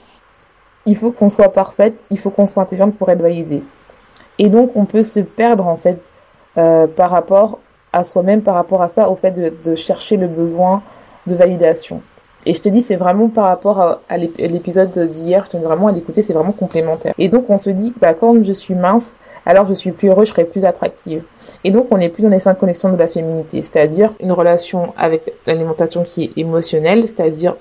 Il 0.85 0.95
faut 0.95 1.11
qu'on 1.11 1.29
soit 1.29 1.51
parfaite, 1.51 1.95
il 2.11 2.19
faut 2.19 2.29
qu'on 2.29 2.45
soit 2.45 2.63
intelligente 2.63 2.95
pour 2.95 3.09
être 3.09 3.21
validée. 3.21 3.63
Et 4.37 4.49
donc 4.49 4.71
on 4.75 4.85
peut 4.85 5.03
se 5.03 5.19
perdre 5.19 5.67
en 5.67 5.75
fait 5.75 6.13
euh, 6.57 6.87
par 6.87 7.09
rapport 7.09 7.59
à 7.93 8.03
soi-même, 8.03 8.41
par 8.41 8.55
rapport 8.55 8.81
à 8.81 8.87
ça, 8.87 9.09
au 9.09 9.15
fait 9.15 9.31
de, 9.31 9.53
de, 9.63 9.75
chercher 9.75 10.17
le 10.17 10.27
besoin 10.27 10.83
de 11.27 11.35
validation. 11.35 12.01
Et 12.45 12.53
je 12.53 12.61
te 12.61 12.69
dis, 12.69 12.81
c'est 12.81 12.95
vraiment 12.95 13.29
par 13.29 13.45
rapport 13.45 13.79
à, 13.79 14.01
à 14.09 14.17
l'épisode 14.17 14.97
d'hier, 15.09 15.45
je 15.45 15.51
te 15.51 15.57
dis 15.57 15.63
vraiment 15.63 15.87
à 15.87 15.91
l'écouter, 15.91 16.21
c'est 16.21 16.33
vraiment 16.33 16.51
complémentaire. 16.51 17.13
Et 17.17 17.29
donc 17.29 17.49
on 17.49 17.57
se 17.57 17.69
dit, 17.69 17.93
bah, 17.99 18.13
quand 18.13 18.43
je 18.43 18.51
suis 18.51 18.75
mince, 18.75 19.15
alors 19.45 19.65
je 19.65 19.73
suis 19.73 19.91
plus 19.91 20.09
heureux, 20.09 20.25
je 20.25 20.31
serai 20.31 20.45
plus 20.45 20.65
attractive. 20.65 21.23
Et 21.63 21.71
donc 21.71 21.87
on 21.91 21.97
est 21.97 22.09
plus 22.09 22.23
dans 22.23 22.29
les 22.29 22.39
cinq 22.39 22.55
connexions 22.55 22.91
de 22.91 22.97
la 22.97 23.07
féminité, 23.07 23.61
c'est-à-dire 23.63 24.11
une 24.19 24.31
relation 24.31 24.93
avec 24.97 25.33
l'alimentation 25.47 26.03
qui 26.03 26.25
est 26.25 26.37
émotionnelle, 26.37 27.01
c'est-à-dire 27.01 27.55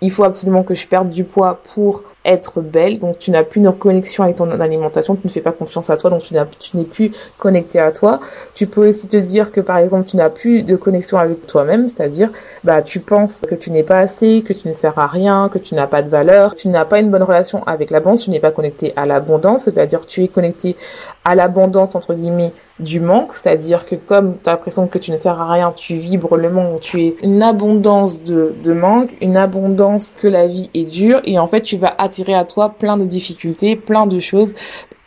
il 0.00 0.10
faut 0.10 0.24
absolument 0.24 0.62
que 0.62 0.74
je 0.74 0.86
perde 0.86 1.10
du 1.10 1.24
poids 1.24 1.60
pour 1.74 2.02
être 2.24 2.60
belle. 2.60 2.98
Donc 2.98 3.18
tu 3.18 3.30
n'as 3.30 3.44
plus 3.44 3.60
une 3.60 3.72
connexion 3.72 4.24
avec 4.24 4.36
ton 4.36 4.50
alimentation, 4.50 5.14
tu 5.16 5.26
ne 5.26 5.30
fais 5.30 5.40
pas 5.40 5.52
confiance 5.52 5.90
à 5.90 5.96
toi, 5.96 6.10
donc 6.10 6.22
tu 6.22 6.76
n'es 6.76 6.84
plus 6.84 7.12
connecté 7.38 7.78
à 7.78 7.92
toi. 7.92 8.20
Tu 8.54 8.66
peux 8.66 8.88
aussi 8.88 9.08
te 9.08 9.16
dire 9.16 9.52
que 9.52 9.60
par 9.60 9.78
exemple 9.78 10.08
tu 10.08 10.16
n'as 10.16 10.30
plus 10.30 10.62
de 10.62 10.76
connexion 10.76 11.18
avec 11.18 11.46
toi-même, 11.46 11.88
c'est-à-dire 11.88 12.30
bah 12.64 12.82
tu 12.82 13.00
penses 13.00 13.42
que 13.48 13.54
tu 13.54 13.70
n'es 13.70 13.82
pas 13.82 13.98
assez, 13.98 14.42
que 14.46 14.52
tu 14.52 14.68
ne 14.68 14.72
sers 14.72 14.98
à 14.98 15.06
rien, 15.06 15.48
que 15.52 15.58
tu 15.58 15.74
n'as 15.74 15.86
pas 15.86 16.02
de 16.02 16.08
valeur, 16.08 16.54
tu 16.54 16.68
n'as 16.68 16.84
pas 16.84 17.00
une 17.00 17.10
bonne 17.10 17.22
relation 17.22 17.62
avec 17.64 17.90
l'abondance, 17.90 18.24
tu 18.24 18.30
n'es 18.30 18.40
pas 18.40 18.50
connecté 18.50 18.92
à 18.96 19.06
l'abondance, 19.06 19.64
c'est-à-dire 19.64 20.00
tu 20.06 20.22
es 20.22 20.28
connecté 20.28 20.76
à 21.24 21.34
l'abondance 21.34 21.94
entre 21.94 22.14
guillemets 22.14 22.52
du 22.80 23.00
manque, 23.00 23.34
c'est-à-dire 23.34 23.86
que 23.86 23.94
comme 23.94 24.36
tu 24.42 24.48
as 24.48 24.52
l'impression 24.52 24.88
que 24.88 24.98
tu 24.98 25.12
ne 25.12 25.16
sers 25.16 25.40
à 25.40 25.52
rien, 25.52 25.72
tu 25.76 25.94
vibres 25.94 26.36
le 26.36 26.50
manque, 26.50 26.80
tu 26.80 27.02
es 27.02 27.16
une 27.22 27.42
abondance 27.42 28.22
de, 28.24 28.54
de 28.64 28.72
manque, 28.72 29.10
une 29.20 29.36
abondance 29.36 30.12
que 30.20 30.26
la 30.26 30.46
vie 30.46 30.70
est 30.74 30.84
dure 30.84 31.20
et 31.24 31.38
en 31.38 31.46
fait 31.46 31.60
tu 31.60 31.76
vas 31.76 31.94
attirer 31.98 32.34
à 32.34 32.44
toi 32.44 32.70
plein 32.70 32.96
de 32.96 33.04
difficultés, 33.04 33.76
plein 33.76 34.06
de 34.06 34.18
choses 34.18 34.54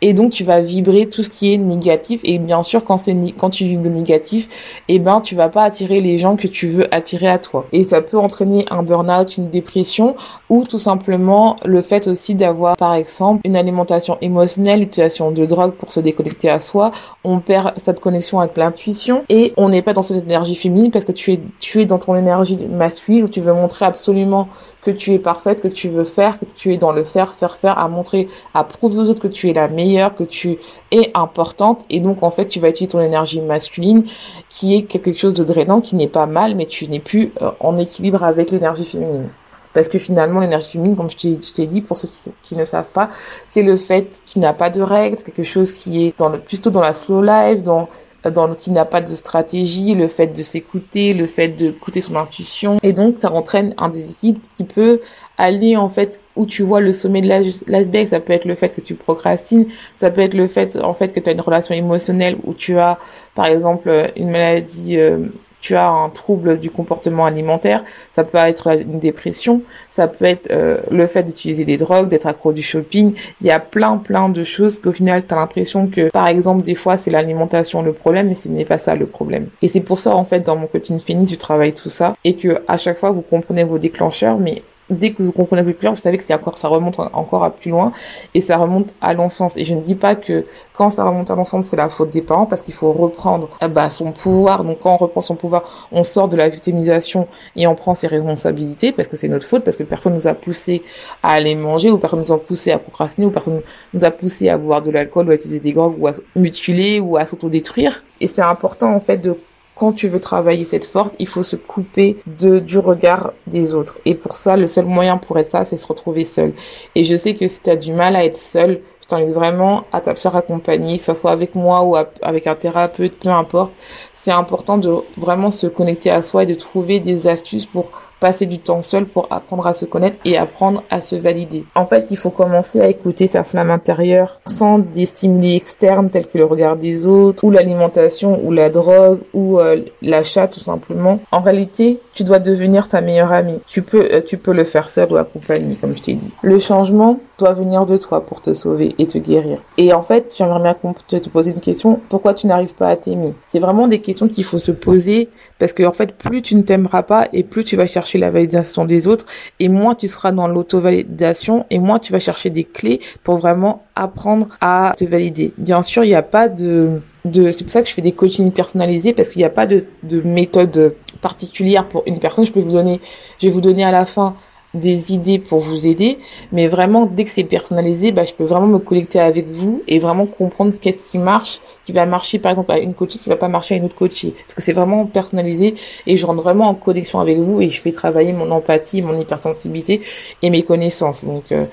et 0.00 0.12
donc 0.12 0.32
tu 0.32 0.44
vas 0.44 0.60
vibrer 0.60 1.06
tout 1.06 1.22
ce 1.22 1.30
qui 1.30 1.52
est 1.52 1.58
négatif. 1.58 2.20
Et 2.24 2.38
bien 2.38 2.62
sûr 2.62 2.84
quand 2.84 2.98
c'est 2.98 3.16
quand 3.38 3.50
tu 3.50 3.64
vibres 3.64 3.90
négatif 3.90 4.82
et 4.88 4.96
eh 4.96 4.98
ben 4.98 5.20
tu 5.20 5.34
vas 5.34 5.48
pas 5.48 5.62
attirer 5.62 6.00
les 6.00 6.18
gens 6.18 6.36
que 6.36 6.46
tu 6.46 6.68
veux 6.68 6.92
attirer 6.94 7.28
à 7.28 7.38
toi. 7.38 7.66
Et 7.72 7.82
ça 7.82 8.02
peut 8.02 8.18
entraîner 8.18 8.64
un 8.70 8.82
burn-out 8.82 9.36
une 9.36 9.48
dépression 9.48 10.16
ou 10.48 10.64
tout 10.64 10.78
simplement 10.78 11.56
le 11.64 11.82
fait 11.82 12.06
aussi 12.06 12.34
d'avoir 12.34 12.76
par 12.76 12.94
exemple 12.94 13.40
une 13.44 13.56
alimentation 13.56 14.18
émotionnelle 14.20 14.80
l'utilisation 14.80 15.30
de 15.30 15.44
drogue 15.44 15.72
pour 15.72 15.92
se 15.92 16.00
déconnecter 16.00 16.50
à 16.50 16.58
soi. 16.58 16.90
On 17.24 17.40
perd 17.40 17.72
cette 17.76 18.00
connexion 18.00 18.40
avec 18.40 18.56
l'intuition 18.56 19.24
et 19.28 19.52
on 19.56 19.68
n'est 19.68 19.82
pas 19.82 19.92
dans 19.92 20.02
cette 20.02 20.24
énergie 20.24 20.54
féminine 20.54 20.90
parce 20.90 21.04
que 21.04 21.12
tu 21.12 21.32
es 21.32 21.40
tu 21.58 21.80
es 21.80 21.86
dans 21.86 21.98
ton 21.98 22.14
énergie 22.16 22.58
masculine 22.66 23.24
où 23.24 23.28
tu 23.28 23.40
veux 23.40 23.52
montrer 23.52 23.84
absolument 23.84 24.48
tu 24.90 25.12
es 25.12 25.18
parfaite, 25.18 25.60
que 25.60 25.68
tu 25.68 25.88
veux 25.88 26.04
faire, 26.04 26.38
que 26.38 26.44
tu 26.56 26.72
es 26.72 26.76
dans 26.76 26.92
le 26.92 27.04
faire, 27.04 27.32
faire, 27.32 27.56
faire, 27.56 27.78
à 27.78 27.88
montrer, 27.88 28.28
à 28.54 28.64
prouver 28.64 28.98
aux 28.98 29.08
autres 29.08 29.20
que 29.20 29.28
tu 29.28 29.48
es 29.50 29.52
la 29.52 29.68
meilleure, 29.68 30.14
que 30.14 30.24
tu 30.24 30.58
es 30.90 31.10
importante. 31.14 31.84
Et 31.90 32.00
donc, 32.00 32.22
en 32.22 32.30
fait, 32.30 32.46
tu 32.46 32.60
vas 32.60 32.68
utiliser 32.68 32.92
ton 32.92 33.00
énergie 33.00 33.40
masculine, 33.40 34.04
qui 34.48 34.76
est 34.76 34.82
quelque 34.82 35.12
chose 35.12 35.34
de 35.34 35.44
drainant, 35.44 35.80
qui 35.80 35.96
n'est 35.96 36.08
pas 36.08 36.26
mal, 36.26 36.54
mais 36.54 36.66
tu 36.66 36.88
n'es 36.88 37.00
plus 37.00 37.32
euh, 37.42 37.50
en 37.60 37.76
équilibre 37.76 38.24
avec 38.24 38.50
l'énergie 38.50 38.84
féminine. 38.84 39.28
Parce 39.74 39.88
que 39.88 39.98
finalement, 39.98 40.40
l'énergie 40.40 40.72
féminine, 40.72 40.96
comme 40.96 41.10
je 41.10 41.16
t'ai 41.16 41.66
dit, 41.66 41.82
pour 41.82 41.98
ceux 41.98 42.08
qui, 42.42 42.56
ne 42.56 42.64
savent 42.64 42.90
pas, 42.90 43.10
c'est 43.46 43.62
le 43.62 43.76
fait 43.76 44.22
qu'il 44.24 44.42
n'a 44.42 44.52
pas 44.52 44.70
de 44.70 44.80
règles, 44.80 45.16
quelque 45.16 45.42
chose 45.42 45.72
qui 45.72 46.06
est 46.06 46.18
dans 46.18 46.30
le, 46.30 46.40
plutôt 46.40 46.70
dans 46.70 46.80
la 46.80 46.94
slow 46.94 47.22
life, 47.22 47.62
dans 47.62 47.88
dans 48.30 48.54
qui 48.54 48.70
n'a 48.70 48.84
pas 48.84 49.00
de 49.00 49.14
stratégie, 49.14 49.94
le 49.94 50.08
fait 50.08 50.28
de 50.28 50.42
s'écouter, 50.42 51.12
le 51.12 51.26
fait 51.26 51.48
de 51.48 51.68
écouter 51.68 52.00
son 52.00 52.16
intuition. 52.16 52.76
Et 52.82 52.92
donc, 52.92 53.16
ça 53.20 53.32
entraîne 53.32 53.74
un 53.78 53.88
déséquilibre 53.88 54.40
qui 54.56 54.64
peut 54.64 55.00
aller, 55.36 55.76
en 55.76 55.88
fait, 55.88 56.20
où 56.36 56.46
tu 56.46 56.62
vois 56.62 56.80
le 56.80 56.92
sommet 56.92 57.20
de 57.20 57.28
l'iceberg. 57.66 58.06
Ça 58.06 58.20
peut 58.20 58.32
être 58.32 58.44
le 58.44 58.54
fait 58.54 58.74
que 58.74 58.80
tu 58.80 58.94
procrastines. 58.94 59.66
Ça 59.98 60.10
peut 60.10 60.20
être 60.20 60.34
le 60.34 60.46
fait, 60.46 60.76
en 60.76 60.92
fait, 60.92 61.12
que 61.12 61.20
tu 61.20 61.28
as 61.28 61.32
une 61.32 61.40
relation 61.40 61.74
émotionnelle 61.74 62.36
où 62.44 62.54
tu 62.54 62.78
as, 62.78 62.98
par 63.34 63.46
exemple, 63.46 64.12
une 64.16 64.30
maladie 64.30 64.98
euh, 64.98 65.26
tu 65.60 65.74
as 65.74 65.88
un 65.88 66.08
trouble 66.08 66.58
du 66.58 66.70
comportement 66.70 67.26
alimentaire, 67.26 67.84
ça 68.12 68.24
peut 68.24 68.38
être 68.38 68.80
une 68.80 68.98
dépression, 68.98 69.62
ça 69.90 70.08
peut 70.08 70.24
être 70.24 70.50
euh, 70.50 70.80
le 70.90 71.06
fait 71.06 71.22
d'utiliser 71.24 71.64
des 71.64 71.76
drogues, 71.76 72.08
d'être 72.08 72.26
accro 72.26 72.52
du 72.52 72.62
shopping. 72.62 73.14
Il 73.40 73.46
y 73.46 73.50
a 73.50 73.60
plein 73.60 73.96
plein 73.96 74.28
de 74.28 74.44
choses 74.44 74.78
qu'au 74.78 74.92
final 74.92 75.26
tu 75.26 75.34
as 75.34 75.36
l'impression 75.36 75.86
que 75.86 76.10
par 76.10 76.26
exemple 76.26 76.62
des 76.62 76.74
fois 76.74 76.96
c'est 76.96 77.10
l'alimentation 77.10 77.82
le 77.82 77.92
problème 77.92 78.28
mais 78.28 78.34
ce 78.34 78.48
n'est 78.48 78.64
pas 78.64 78.78
ça 78.78 78.94
le 78.94 79.06
problème. 79.06 79.48
Et 79.62 79.68
c'est 79.68 79.80
pour 79.80 79.98
ça 79.98 80.14
en 80.14 80.24
fait 80.24 80.40
dans 80.40 80.56
mon 80.56 80.66
coaching 80.66 80.98
Phoenix 80.98 81.30
je 81.30 81.36
travaille 81.36 81.74
tout 81.74 81.90
ça 81.90 82.14
et 82.24 82.34
que 82.36 82.62
à 82.68 82.76
chaque 82.76 82.98
fois 82.98 83.10
vous 83.10 83.22
comprenez 83.22 83.64
vos 83.64 83.78
déclencheurs 83.78 84.38
mais 84.38 84.62
dès 84.90 85.12
que 85.12 85.22
vous 85.22 85.32
comprenez 85.32 85.62
plus 85.62 85.74
clair, 85.74 85.92
vous 85.92 86.00
savez 86.00 86.16
que 86.16 86.22
c'est 86.22 86.34
encore, 86.34 86.58
ça 86.58 86.68
remonte 86.68 86.98
encore 86.98 87.44
à 87.44 87.50
plus 87.50 87.70
loin 87.70 87.92
et 88.34 88.40
ça 88.40 88.56
remonte 88.56 88.94
à 89.00 89.14
l'enfance. 89.14 89.56
Et 89.56 89.64
je 89.64 89.74
ne 89.74 89.80
dis 89.80 89.94
pas 89.94 90.14
que 90.14 90.46
quand 90.74 90.90
ça 90.90 91.04
remonte 91.04 91.30
à 91.30 91.34
l'enfance, 91.34 91.66
c'est 91.66 91.76
la 91.76 91.88
faute 91.88 92.10
des 92.10 92.22
parents 92.22 92.46
parce 92.46 92.62
qu'il 92.62 92.74
faut 92.74 92.92
reprendre 92.92 93.50
euh, 93.62 93.68
bah, 93.68 93.90
son 93.90 94.12
pouvoir. 94.12 94.64
Donc 94.64 94.80
quand 94.80 94.94
on 94.94 94.96
reprend 94.96 95.20
son 95.20 95.36
pouvoir, 95.36 95.88
on 95.92 96.04
sort 96.04 96.28
de 96.28 96.36
la 96.36 96.48
victimisation 96.48 97.28
et 97.56 97.66
on 97.66 97.74
prend 97.74 97.94
ses 97.94 98.06
responsabilités 98.06 98.92
parce 98.92 99.08
que 99.08 99.16
c'est 99.16 99.28
notre 99.28 99.46
faute, 99.46 99.64
parce 99.64 99.76
que 99.76 99.82
personne 99.82 100.14
nous 100.14 100.26
a 100.26 100.34
poussé 100.34 100.82
à 101.22 101.32
aller 101.32 101.54
manger 101.54 101.90
ou 101.90 101.98
personne 101.98 102.20
nous 102.20 102.32
a 102.32 102.38
poussé 102.38 102.72
à 102.72 102.78
procrastiner 102.78 103.26
ou 103.26 103.30
personne 103.30 103.60
nous 103.92 104.04
a 104.04 104.10
poussé 104.10 104.48
à 104.48 104.58
boire 104.58 104.82
de 104.82 104.90
l'alcool 104.90 105.28
ou 105.28 105.30
à 105.30 105.34
utiliser 105.34 105.60
des 105.60 105.72
drogues 105.72 105.96
ou 105.98 106.06
à 106.06 106.12
mutiler 106.36 107.00
ou 107.00 107.16
à 107.16 107.26
s'autodétruire. 107.26 108.04
Et 108.20 108.26
c'est 108.26 108.42
important 108.42 108.94
en 108.94 109.00
fait 109.00 109.18
de 109.18 109.36
quand 109.78 109.92
tu 109.92 110.08
veux 110.08 110.20
travailler 110.20 110.64
cette 110.64 110.84
force, 110.84 111.12
il 111.18 111.28
faut 111.28 111.42
se 111.42 111.56
couper 111.56 112.18
de, 112.26 112.58
du 112.58 112.78
regard 112.78 113.32
des 113.46 113.74
autres. 113.74 113.98
Et 114.04 114.14
pour 114.14 114.36
ça, 114.36 114.56
le 114.56 114.66
seul 114.66 114.86
moyen 114.86 115.16
pour 115.16 115.38
être 115.38 115.50
ça, 115.50 115.64
c'est 115.64 115.76
se 115.76 115.86
retrouver 115.86 116.24
seul. 116.24 116.52
Et 116.94 117.04
je 117.04 117.16
sais 117.16 117.34
que 117.34 117.46
si 117.46 117.62
tu 117.62 117.70
as 117.70 117.76
du 117.76 117.92
mal 117.92 118.16
à 118.16 118.24
être 118.24 118.36
seul, 118.36 118.80
je 119.00 119.06
t'invite 119.06 119.34
vraiment 119.34 119.84
à 119.92 120.00
te 120.00 120.12
faire 120.14 120.36
accompagner, 120.36 120.98
que 120.98 121.02
ce 121.02 121.14
soit 121.14 121.30
avec 121.30 121.54
moi 121.54 121.84
ou 121.84 121.96
avec 121.96 122.46
un 122.46 122.54
thérapeute, 122.54 123.18
peu 123.18 123.30
importe 123.30 123.72
c'est 124.20 124.32
important 124.32 124.78
de 124.78 124.94
vraiment 125.16 125.50
se 125.50 125.66
connecter 125.68 126.10
à 126.10 126.22
soi 126.22 126.42
et 126.42 126.46
de 126.46 126.54
trouver 126.54 126.98
des 126.98 127.28
astuces 127.28 127.66
pour 127.66 127.92
passer 128.20 128.46
du 128.46 128.58
temps 128.58 128.82
seul, 128.82 129.06
pour 129.06 129.28
apprendre 129.30 129.66
à 129.66 129.74
se 129.74 129.84
connaître 129.84 130.18
et 130.24 130.36
apprendre 130.36 130.82
à 130.90 131.00
se 131.00 131.14
valider. 131.14 131.64
En 131.74 131.86
fait, 131.86 132.10
il 132.10 132.16
faut 132.16 132.30
commencer 132.30 132.80
à 132.80 132.88
écouter 132.88 133.26
sa 133.26 133.44
flamme 133.44 133.70
intérieure 133.70 134.40
sans 134.46 134.78
des 134.78 135.06
stimuli 135.06 135.56
externes 135.56 136.10
tels 136.10 136.26
que 136.26 136.38
le 136.38 136.44
regard 136.44 136.76
des 136.76 137.06
autres 137.06 137.44
ou 137.44 137.50
l'alimentation 137.50 138.40
ou 138.44 138.50
la 138.50 138.70
drogue 138.70 139.20
ou 139.34 139.60
euh, 139.60 139.82
l'achat 140.02 140.48
tout 140.48 140.60
simplement. 140.60 141.20
En 141.30 141.40
réalité, 141.40 142.00
tu 142.12 142.24
dois 142.24 142.40
devenir 142.40 142.88
ta 142.88 143.00
meilleure 143.00 143.32
amie. 143.32 143.60
Tu 143.66 143.82
peux, 143.82 144.08
euh, 144.12 144.20
tu 144.26 144.38
peux 144.38 144.52
le 144.52 144.64
faire 144.64 144.88
seul 144.88 145.12
ou 145.12 145.16
accompagné, 145.16 145.76
comme 145.76 145.94
je 145.94 146.02
t'ai 146.02 146.14
dit. 146.14 146.30
Le 146.42 146.58
changement 146.58 147.20
doit 147.38 147.52
venir 147.52 147.86
de 147.86 147.96
toi 147.96 148.24
pour 148.24 148.42
te 148.42 148.52
sauver 148.52 148.94
et 148.98 149.06
te 149.06 149.18
guérir. 149.18 149.58
Et 149.76 149.92
en 149.92 150.02
fait, 150.02 150.34
j'aimerais 150.36 150.60
bien 150.60 150.74
te 150.74 151.28
poser 151.28 151.52
une 151.52 151.60
question. 151.60 152.00
Pourquoi 152.08 152.34
tu 152.34 152.48
n'arrives 152.48 152.74
pas 152.74 152.88
à 152.88 152.96
t'aimer? 152.96 153.34
C'est 153.46 153.60
vraiment 153.60 153.86
des 153.86 154.00
question 154.08 154.28
qu'il 154.28 154.44
faut 154.44 154.58
se 154.58 154.72
poser 154.72 155.28
parce 155.58 155.74
que 155.74 155.82
en 155.82 155.92
fait 155.92 156.16
plus 156.16 156.40
tu 156.40 156.54
ne 156.54 156.62
t'aimeras 156.62 157.02
pas 157.02 157.28
et 157.34 157.42
plus 157.42 157.62
tu 157.62 157.76
vas 157.76 157.86
chercher 157.86 158.07
la 158.16 158.30
validation 158.30 158.86
des 158.86 159.06
autres 159.06 159.26
et 159.60 159.68
moins 159.68 159.94
tu 159.94 160.08
seras 160.08 160.32
dans 160.32 160.48
l'auto-validation 160.48 161.66
et 161.68 161.78
moins 161.78 161.98
tu 161.98 162.12
vas 162.12 162.20
chercher 162.20 162.48
des 162.48 162.64
clés 162.64 163.00
pour 163.22 163.36
vraiment 163.36 163.82
apprendre 163.94 164.48
à 164.62 164.94
te 164.96 165.04
valider. 165.04 165.52
Bien 165.58 165.82
sûr, 165.82 166.04
il 166.04 166.08
n'y 166.08 166.14
a 166.14 166.22
pas 166.22 166.48
de 166.48 167.02
de 167.24 167.50
c'est 167.50 167.64
pour 167.64 167.72
ça 167.72 167.82
que 167.82 167.88
je 167.88 167.94
fais 167.94 168.00
des 168.02 168.12
coachings 168.12 168.52
personnalisés 168.52 169.12
parce 169.12 169.30
qu'il 169.30 169.40
n'y 169.40 169.44
a 169.44 169.50
pas 169.50 169.66
de, 169.66 169.84
de 170.04 170.20
méthode 170.22 170.94
particulière 171.20 171.86
pour 171.86 172.02
une 172.06 172.20
personne. 172.20 172.46
Je 172.46 172.52
peux 172.52 172.60
vous 172.60 172.72
donner, 172.72 173.00
je 173.42 173.48
vais 173.48 173.52
vous 173.52 173.60
donner 173.60 173.84
à 173.84 173.90
la 173.90 174.06
fin 174.06 174.34
des 174.78 175.12
idées 175.12 175.38
pour 175.38 175.60
vous 175.60 175.86
aider, 175.86 176.18
mais 176.52 176.68
vraiment 176.68 177.06
dès 177.06 177.24
que 177.24 177.30
c'est 177.30 177.44
personnalisé, 177.44 178.12
bah, 178.12 178.24
je 178.24 178.32
peux 178.32 178.44
vraiment 178.44 178.66
me 178.66 178.78
connecter 178.78 179.20
avec 179.20 179.48
vous 179.50 179.82
et 179.86 179.98
vraiment 179.98 180.26
comprendre 180.26 180.74
qu'est-ce 180.80 181.10
qui 181.10 181.18
marche, 181.18 181.60
qui 181.84 181.92
va 181.92 182.06
marcher 182.06 182.38
par 182.38 182.50
exemple 182.50 182.72
à 182.72 182.78
une 182.78 182.94
coachée, 182.94 183.18
qui 183.18 183.28
va 183.28 183.36
pas 183.36 183.48
marcher 183.48 183.74
à 183.74 183.78
une 183.78 183.84
autre 183.84 183.96
coachée, 183.96 184.34
parce 184.46 184.54
que 184.54 184.62
c'est 184.62 184.72
vraiment 184.72 185.06
personnalisé 185.06 185.74
et 186.06 186.16
je 186.16 186.26
rentre 186.26 186.42
vraiment 186.42 186.68
en 186.68 186.74
connexion 186.74 187.20
avec 187.20 187.38
vous 187.38 187.60
et 187.60 187.70
je 187.70 187.80
fais 187.80 187.92
travailler 187.92 188.32
mon 188.32 188.50
empathie, 188.50 189.02
mon 189.02 189.18
hypersensibilité 189.18 190.00
et 190.42 190.50
mes 190.50 190.62
connaissances. 190.62 191.24
Donc 191.24 191.52
euh, 191.52 191.66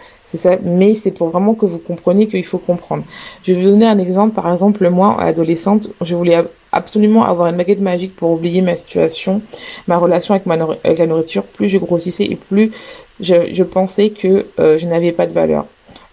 mais 0.63 0.93
c'est 0.95 1.11
pour 1.11 1.29
vraiment 1.29 1.53
que 1.53 1.65
vous 1.65 1.79
compreniez 1.79 2.27
qu'il 2.27 2.45
faut 2.45 2.57
comprendre. 2.57 3.03
Je 3.43 3.53
vais 3.53 3.63
vous 3.63 3.69
donner 3.69 3.85
un 3.85 3.97
exemple. 3.97 4.33
Par 4.33 4.51
exemple, 4.51 4.87
moi, 4.89 5.19
adolescente, 5.21 5.89
je 6.01 6.15
voulais 6.15 6.43
absolument 6.71 7.23
avoir 7.25 7.47
une 7.47 7.57
baguette 7.57 7.81
magique 7.81 8.15
pour 8.15 8.31
oublier 8.31 8.61
ma 8.61 8.75
situation, 8.75 9.41
ma 9.87 9.97
relation 9.97 10.33
avec, 10.33 10.99
la 10.99 11.07
nourriture. 11.07 11.43
Plus 11.43 11.69
je 11.69 11.77
grossissais 11.77 12.25
et 12.25 12.35
plus 12.35 12.71
je, 13.19 13.53
je 13.53 13.63
pensais 13.63 14.09
que 14.09 14.47
euh, 14.59 14.77
je 14.77 14.87
n'avais 14.87 15.11
pas 15.11 15.25
de 15.25 15.33
valeur 15.33 15.65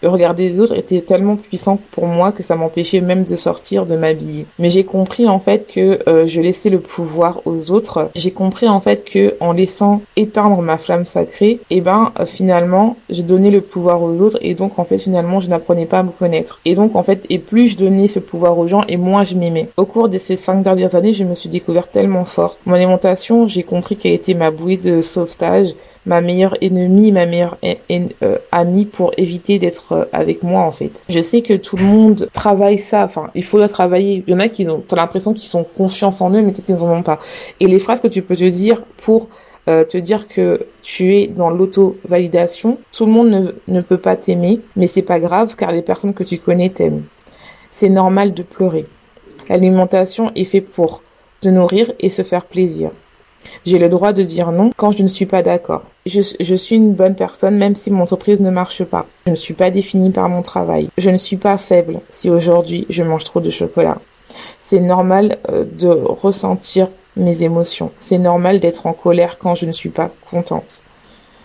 le 0.03 0.09
regard 0.09 0.35
des 0.35 0.61
autres 0.61 0.77
était 0.77 1.01
tellement 1.01 1.37
puissant 1.37 1.79
pour 1.93 2.07
moi 2.07 2.33
que 2.33 2.43
ça 2.43 2.57
m'empêchait 2.57 3.01
même 3.01 3.25
de 3.25 3.37
sortir, 3.37 3.87
de 3.87 3.97
m'habiller. 3.97 4.47
Mais 4.59 4.69
j'ai 4.69 4.85
compris 4.85 5.29
en 5.29 5.39
fait 5.39 5.67
que 5.67 6.01
euh, 6.09 6.27
je 6.27 6.41
laissais 6.41 6.71
le 6.71 6.81
pouvoir 6.81 7.41
aux 7.45 7.71
autres. 7.71 8.11
J'ai 8.15 8.33
compris 8.33 8.69
en 8.69 8.81
fait 8.81 9.05
que 9.05 9.37
en 9.41 9.53
laissant 9.53 10.03
éteindre 10.17 10.61
ma 10.63 10.79
flamme 10.79 11.05
sacrée, 11.05 11.61
eh 11.71 11.81
ben 11.81 12.13
euh, 12.19 12.27
finalement, 12.27 12.97
je 13.11 13.23
donnais 13.23 13.51
le 13.51 13.61
pouvoir 13.61 14.03
aux 14.03 14.21
autres 14.21 14.39
et 14.41 14.55
donc 14.55 14.79
en 14.79 14.85
fait 14.85 14.99
finalement, 14.99 15.41
je 15.41 15.49
n'apprenais 15.49 15.87
pas 15.87 16.01
à 16.01 16.03
me 16.03 16.11
connaître. 16.11 16.61
Et 16.65 16.75
donc 16.75 16.97
en 16.97 17.03
fait, 17.03 17.25
et 17.31 17.39
plus 17.39 17.69
je 17.69 17.77
donnais 17.77 18.09
ce 18.09 18.19
pouvoir 18.19 18.59
aux 18.59 18.67
gens 18.67 18.83
et 18.89 18.97
moins 18.97 19.23
je 19.23 19.37
m'aimais. 19.37 19.69
Au 19.77 19.87
cours 19.87 20.09
de 20.09 20.19
ces 20.19 20.37
cinq 20.37 20.63
dernières 20.63 20.95
années, 20.95 21.13
je 21.13 21.25
me 21.25 21.35
suis 21.35 21.49
découverte 21.49 21.93
tellement 21.93 22.25
forte. 22.25 22.61
Mon 22.67 22.75
alimentation, 22.75 23.47
j'ai 23.47 23.63
compris 23.63 23.97
qu'elle 23.97 24.13
était 24.13 24.35
ma 24.35 24.51
bouée 24.51 24.77
de 24.77 25.01
sauvetage 25.01 25.75
ma 26.07 26.21
meilleure 26.21 26.57
ennemie, 26.61 27.13
ma 27.13 27.27
meilleure 27.27 27.57
euh, 28.23 28.39
amie 28.51 28.85
pour 28.85 29.13
éviter 29.17 29.59
d'être 29.59 29.93
euh, 29.93 30.05
avec 30.13 30.43
moi 30.43 30.63
en 30.63 30.73
fait. 30.73 31.05
Je 31.09 31.21
sais 31.21 31.43
que 31.43 31.55
tout 31.55 31.77
le 31.77 31.85
monde 31.85 32.29
travaille 32.33 32.79
ça, 32.79 33.05
enfin 33.05 33.31
il 33.35 33.45
faut 33.45 33.59
le 33.59 33.69
travailler. 33.69 34.25
Il 34.27 34.33
y 34.33 34.35
en 34.35 34.41
a 34.41 34.49
qui 34.49 34.69
ont, 34.69 34.83
t'as 34.87 34.97
l'impression 34.97 35.33
qu'ils 35.33 35.49
sont 35.49 35.65
confiance 35.65 36.21
en 36.21 36.31
eux, 36.31 36.43
mais 36.43 36.53
peut-être 36.53 36.67
qu'ils 36.67 36.75
n'en 36.77 36.99
ont 36.99 37.03
pas. 37.03 37.21
Et 37.61 37.67
les 37.67 37.79
phrases 37.79 38.01
que 38.01 38.09
tu 38.09 38.23
peux 38.23 38.37
te 38.37 38.45
dire 38.45 38.83
pour 38.99 39.29
euh, 39.69 39.85
te 39.85 39.97
dire 39.97 40.27
que 40.27 40.67
tu 40.83 41.15
es 41.15 41.29
dans 41.29 41.51
l'auto-validation, 41.51 42.79
tout 42.93 43.07
le 43.07 43.13
monde 43.13 43.31
ne, 43.31 43.53
ne 43.69 43.81
peut 43.81 43.99
pas 43.99 44.17
t'aimer, 44.17 44.61
mais 44.75 44.89
c'est 44.89 45.03
pas 45.03 45.21
grave 45.21 45.55
car 45.57 45.71
les 45.71 45.83
personnes 45.83 46.15
que 46.15 46.25
tu 46.25 46.39
connais 46.39 46.71
t'aiment. 46.71 47.05
C'est 47.71 47.89
normal 47.89 48.35
de 48.35 48.43
pleurer. 48.43 48.87
L'alimentation 49.49 50.33
est 50.35 50.45
faite 50.45 50.69
pour 50.69 51.03
te 51.41 51.49
nourrir 51.49 51.93
et 52.01 52.11
se 52.11 52.23
faire 52.23 52.47
plaisir. 52.47 52.91
J'ai 53.65 53.79
le 53.79 53.89
droit 53.89 54.13
de 54.13 54.23
dire 54.23 54.53
non 54.53 54.71
quand 54.77 54.93
je 54.93 55.03
ne 55.03 55.09
suis 55.09 55.27
pas 55.27 55.43
d'accord. 55.43 55.83
Je, 56.07 56.21
suis 56.21 56.77
une 56.77 56.95
bonne 56.95 57.15
personne 57.15 57.57
même 57.57 57.75
si 57.75 57.91
mon 57.91 58.03
entreprise 58.03 58.41
ne 58.41 58.51
marche 58.51 58.85
pas. 58.85 59.07
Je 59.27 59.31
ne 59.31 59.37
suis 59.37 59.55
pas 59.55 59.71
définie 59.71 60.11
par 60.11 60.29
mon 60.29 60.43
travail. 60.43 60.89
Je 60.99 61.11
ne 61.11 61.17
suis 61.17 61.37
pas 61.37 61.57
faible 61.59 62.01
si 62.11 62.29
aujourd'hui 62.31 62.87
je 62.89 63.03
mange 63.03 63.25
trop 63.25 63.41
de 63.41 63.51
chocolat. 63.51 63.99
C'est 64.61 64.81
normal 64.81 65.39
euh, 65.51 65.65
de 65.65 65.89
ressentir 65.89 66.89
mes 67.17 67.43
émotions. 67.43 67.93
C'est 67.99 68.19
normal 68.19 68.61
d'être 68.61 68.87
en 68.87 68.93
colère 68.93 69.39
quand 69.39 69.55
je 69.55 69.67
ne 69.67 69.73
suis 69.73 69.91
pas 69.91 70.11
contente 70.31 70.83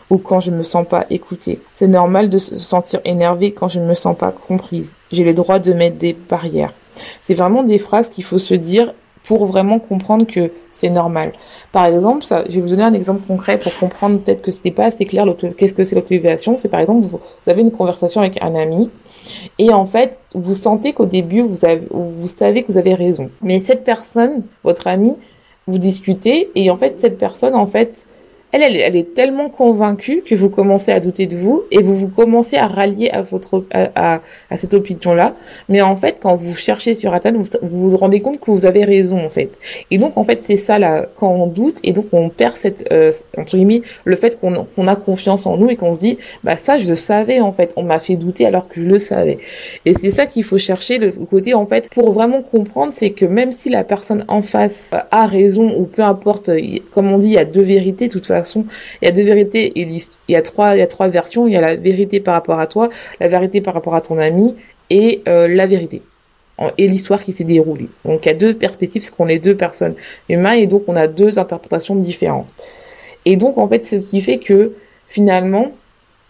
ou 0.10 0.18
quand 0.18 0.39
je 0.39 0.51
ne 0.51 0.58
me 0.58 0.63
sens 0.63 0.88
pas 0.88 1.06
écoutée. 1.10 1.60
C'est 1.74 1.88
normal 1.88 2.30
de 2.30 2.38
se 2.38 2.58
sentir 2.58 3.01
énervée 3.06 3.51
quand 3.51 3.68
je 3.68 3.80
ne 3.80 3.86
me 3.86 3.94
sens 3.94 4.18
pas 4.18 4.32
comprise. 4.32 4.96
J'ai 5.12 5.24
le 5.24 5.34
droit 5.34 5.60
de 5.60 5.74
mettre 5.74 5.98
des 5.98 6.13
barrières. 6.13 6.74
C'est 7.22 7.36
vraiment 7.36 7.63
des 7.63 7.77
phrases 7.77 8.10
qu'il 8.10 8.24
faut 8.24 8.39
se 8.39 8.54
dire 8.54 8.94
pour 9.27 9.46
vraiment 9.46 9.79
comprendre 9.79 10.25
que 10.25 10.51
c'est 10.72 10.89
normal. 10.89 11.34
Par 11.72 11.86
exemple, 11.86 12.24
ça, 12.24 12.46
je 12.48 12.55
vais 12.55 12.62
vous 12.62 12.69
donner 12.69 12.84
un 12.84 12.93
exemple 12.93 13.22
concret 13.27 13.60
pour 13.60 13.75
comprendre 13.77 14.19
peut-être 14.19 14.41
que 14.41 14.51
c'était 14.51 14.72
pas 14.72 14.86
assez 14.86 15.05
clair 15.05 15.25
qu'est-ce 15.57 15.74
que 15.74 15.84
c'est 15.84 15.96
l'autorisation. 15.96 16.57
C'est 16.57 16.69
par 16.69 16.79
exemple, 16.79 17.05
vous, 17.05 17.19
avez 17.46 17.62
une 17.62 17.72
conversation 17.72 18.22
avec 18.22 18.41
un 18.41 18.55
ami 18.55 18.89
et 19.60 19.74
en 19.74 19.86
fait, 19.86 20.17
vous 20.34 20.53
sentez 20.53 20.93
qu'au 20.93 21.05
début, 21.05 21.41
vous, 21.41 21.65
avez, 21.65 21.81
vous 21.91 22.27
savez 22.27 22.63
que 22.63 22.72
vous 22.72 22.77
avez 22.77 22.93
raison. 22.93 23.29
Mais 23.41 23.60
cette 23.60 23.84
personne, 23.84 24.43
votre 24.63 24.88
ami, 24.88 25.17
vous 25.67 25.77
discutez 25.77 26.50
et 26.55 26.72
en 26.72 26.77
fait, 26.77 27.01
cette 27.01 27.17
personne, 27.17 27.53
en 27.53 27.67
fait, 27.67 28.07
elle, 28.51 28.63
elle, 28.63 28.96
est 28.96 29.13
tellement 29.13 29.50
convaincue 29.50 30.24
que 30.25 30.34
vous 30.34 30.50
commencez 30.50 30.92
à 30.92 31.00
douter 31.00 31.27
de 31.27 31.36
vous 31.36 31.64
et 31.72 31.81
vous 31.81 31.96
vous 31.96 32.07
commencez 32.07 32.55
à 32.55 32.68
rallier 32.68 33.10
à 33.10 33.22
votre 33.22 33.66
à, 33.74 34.22
à, 34.50 34.57
cette 34.57 34.74
opinion-là. 34.74 35.36
Mais 35.68 35.81
en 35.81 35.96
fait, 35.96 36.20
quand 36.22 36.36
vous 36.36 36.55
cherchez 36.55 36.96
sur 36.96 37.14
Internet, 37.14 37.60
vous, 37.62 37.90
vous 37.90 37.98
rendez 37.98 38.22
compte 38.22 38.40
que 38.40 38.50
vous 38.50 38.66
avez 38.66 38.86
raison 38.86 39.20
en 39.20 39.29
fait. 39.29 39.57
Et 39.92 39.98
donc 39.98 40.18
en 40.18 40.24
fait, 40.24 40.40
c'est 40.44 40.55
ça 40.55 40.79
là 40.79 41.07
quand 41.16 41.29
on 41.29 41.48
doute 41.48 41.79
et 41.83 41.92
donc 41.92 42.05
on 42.14 42.29
perd 42.29 42.53
cette 42.53 42.92
euh, 42.92 43.12
entre 43.38 43.57
guillemets 43.57 43.81
le 44.05 44.16
fait 44.16 44.40
qu'on 44.40 44.66
qu'on 44.75 44.88
a 44.88 44.96
confiance 44.96 45.46
en 45.46 45.57
nous 45.57 45.70
et 45.70 45.75
qu'on 45.75 45.94
se 45.94 46.00
dit 46.00 46.18
bah 46.44 46.55
ça 46.55 46.77
je 46.77 46.88
le 46.88 46.96
savais 46.96 47.42
en 47.42 47.51
fait, 47.51 47.74
on 47.75 47.83
m'a 47.83 48.00
fait 48.00 48.16
douter 48.16 48.46
alors 48.46 48.70
que 48.70 48.81
je 48.81 48.88
le 48.88 48.98
savais. 48.98 49.40
Et 49.86 49.94
c'est 49.94 50.12
ça 50.12 50.25
qu'il 50.25 50.44
faut 50.46 50.57
chercher 50.57 50.98
le 50.98 51.12
côté 51.12 51.53
en 51.53 51.66
fait 51.66 51.90
pour 51.90 52.12
vraiment 52.14 52.42
comprendre, 52.42 52.94
c'est 52.96 53.12
que 53.12 53.25
même 53.25 53.51
si 53.51 53.70
la 53.70 53.83
personne 53.83 54.24
en 54.29 54.42
face 54.42 54.92
a 55.12 55.25
raison 55.25 55.74
ou 55.77 55.83
peu 55.83 56.01
importe, 56.01 56.50
comme 56.92 57.12
on 57.12 57.18
dit, 57.18 57.27
il 57.27 57.33
y 57.33 57.38
a 57.38 57.46
deux 57.46 57.62
vérités 57.62 58.07
toute 58.07 58.25
façon 58.25 58.37
il 59.02 59.06
y 59.06 59.08
a 59.08 59.12
deux 59.12 59.24
vérités 59.24 59.72
il 59.76 60.00
y 60.30 60.36
a 60.36 60.42
trois, 60.42 60.76
il 60.76 60.80
y 60.80 60.82
a 60.82 60.88
trois 60.88 61.08
versions. 61.08 61.48
Il 61.48 61.54
y 61.54 61.58
a 61.58 61.62
la 61.62 61.76
vérité 61.76 62.20
par 62.20 62.34
rapport 62.34 62.60
à 62.60 62.68
toi, 62.68 62.90
la 63.20 63.28
vérité 63.28 63.62
par 63.62 63.74
rapport 63.74 63.96
à 63.96 64.02
ton 64.02 64.18
ami 64.18 64.56
et 64.90 65.22
euh, 65.28 65.48
la 65.48 65.66
vérité 65.66 66.02
et 66.78 66.88
l'histoire 66.88 67.22
qui 67.24 67.32
s'est 67.32 67.44
déroulée. 67.44 67.90
Donc 68.06 68.26
il 68.26 68.30
y 68.30 68.32
a 68.32 68.36
deux 68.36 68.54
perspectives 68.54 69.04
parce 69.04 69.12
qu'on 69.12 69.28
est 69.28 69.40
deux 69.40 69.56
personnes 69.56 69.96
humaines 70.30 70.60
et 70.60 70.68
donc 70.68 70.84
on 70.88 70.96
a 70.96 71.08
deux 71.08 71.40
interprétations 71.40 71.96
différentes. 71.96 72.48
Et 73.26 73.36
donc 73.36 73.58
en 73.58 73.68
fait 73.68 73.86
ce 73.86 73.98
qui 73.98 74.22
fait 74.22 74.40
que 74.40 74.74
finalement 75.08 75.72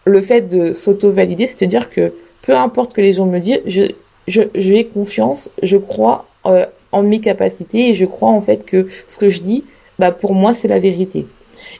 le 0.06 0.22
fait 0.22 0.42
de 0.42 0.74
s'auto-valider, 0.74 1.48
c'est 1.48 1.64
à 1.64 1.68
dire 1.68 1.90
que 1.90 2.14
peu 2.42 2.56
importe 2.56 2.94
que 2.94 3.02
les 3.02 3.14
gens 3.14 3.26
me 3.26 3.40
disent, 3.40 3.62
je 3.66 3.92
je 4.28 4.42
j'ai 4.56 4.86
confiance, 4.86 5.50
je 5.64 5.78
crois 5.78 6.28
euh, 6.46 6.66
en 6.92 7.04
mes 7.04 7.20
capacités 7.20 7.90
et 7.90 7.94
je 7.94 8.06
crois 8.06 8.30
en 8.30 8.42
fait 8.42 8.66
que 8.66 8.88
ce 9.08 9.18
que 9.18 9.30
je 9.30 9.42
dis, 9.42 9.64
bah 10.00 10.12
pour 10.12 10.34
moi 10.34 10.54
c'est 10.54 10.68
la 10.68 10.80
vérité. 10.80 11.28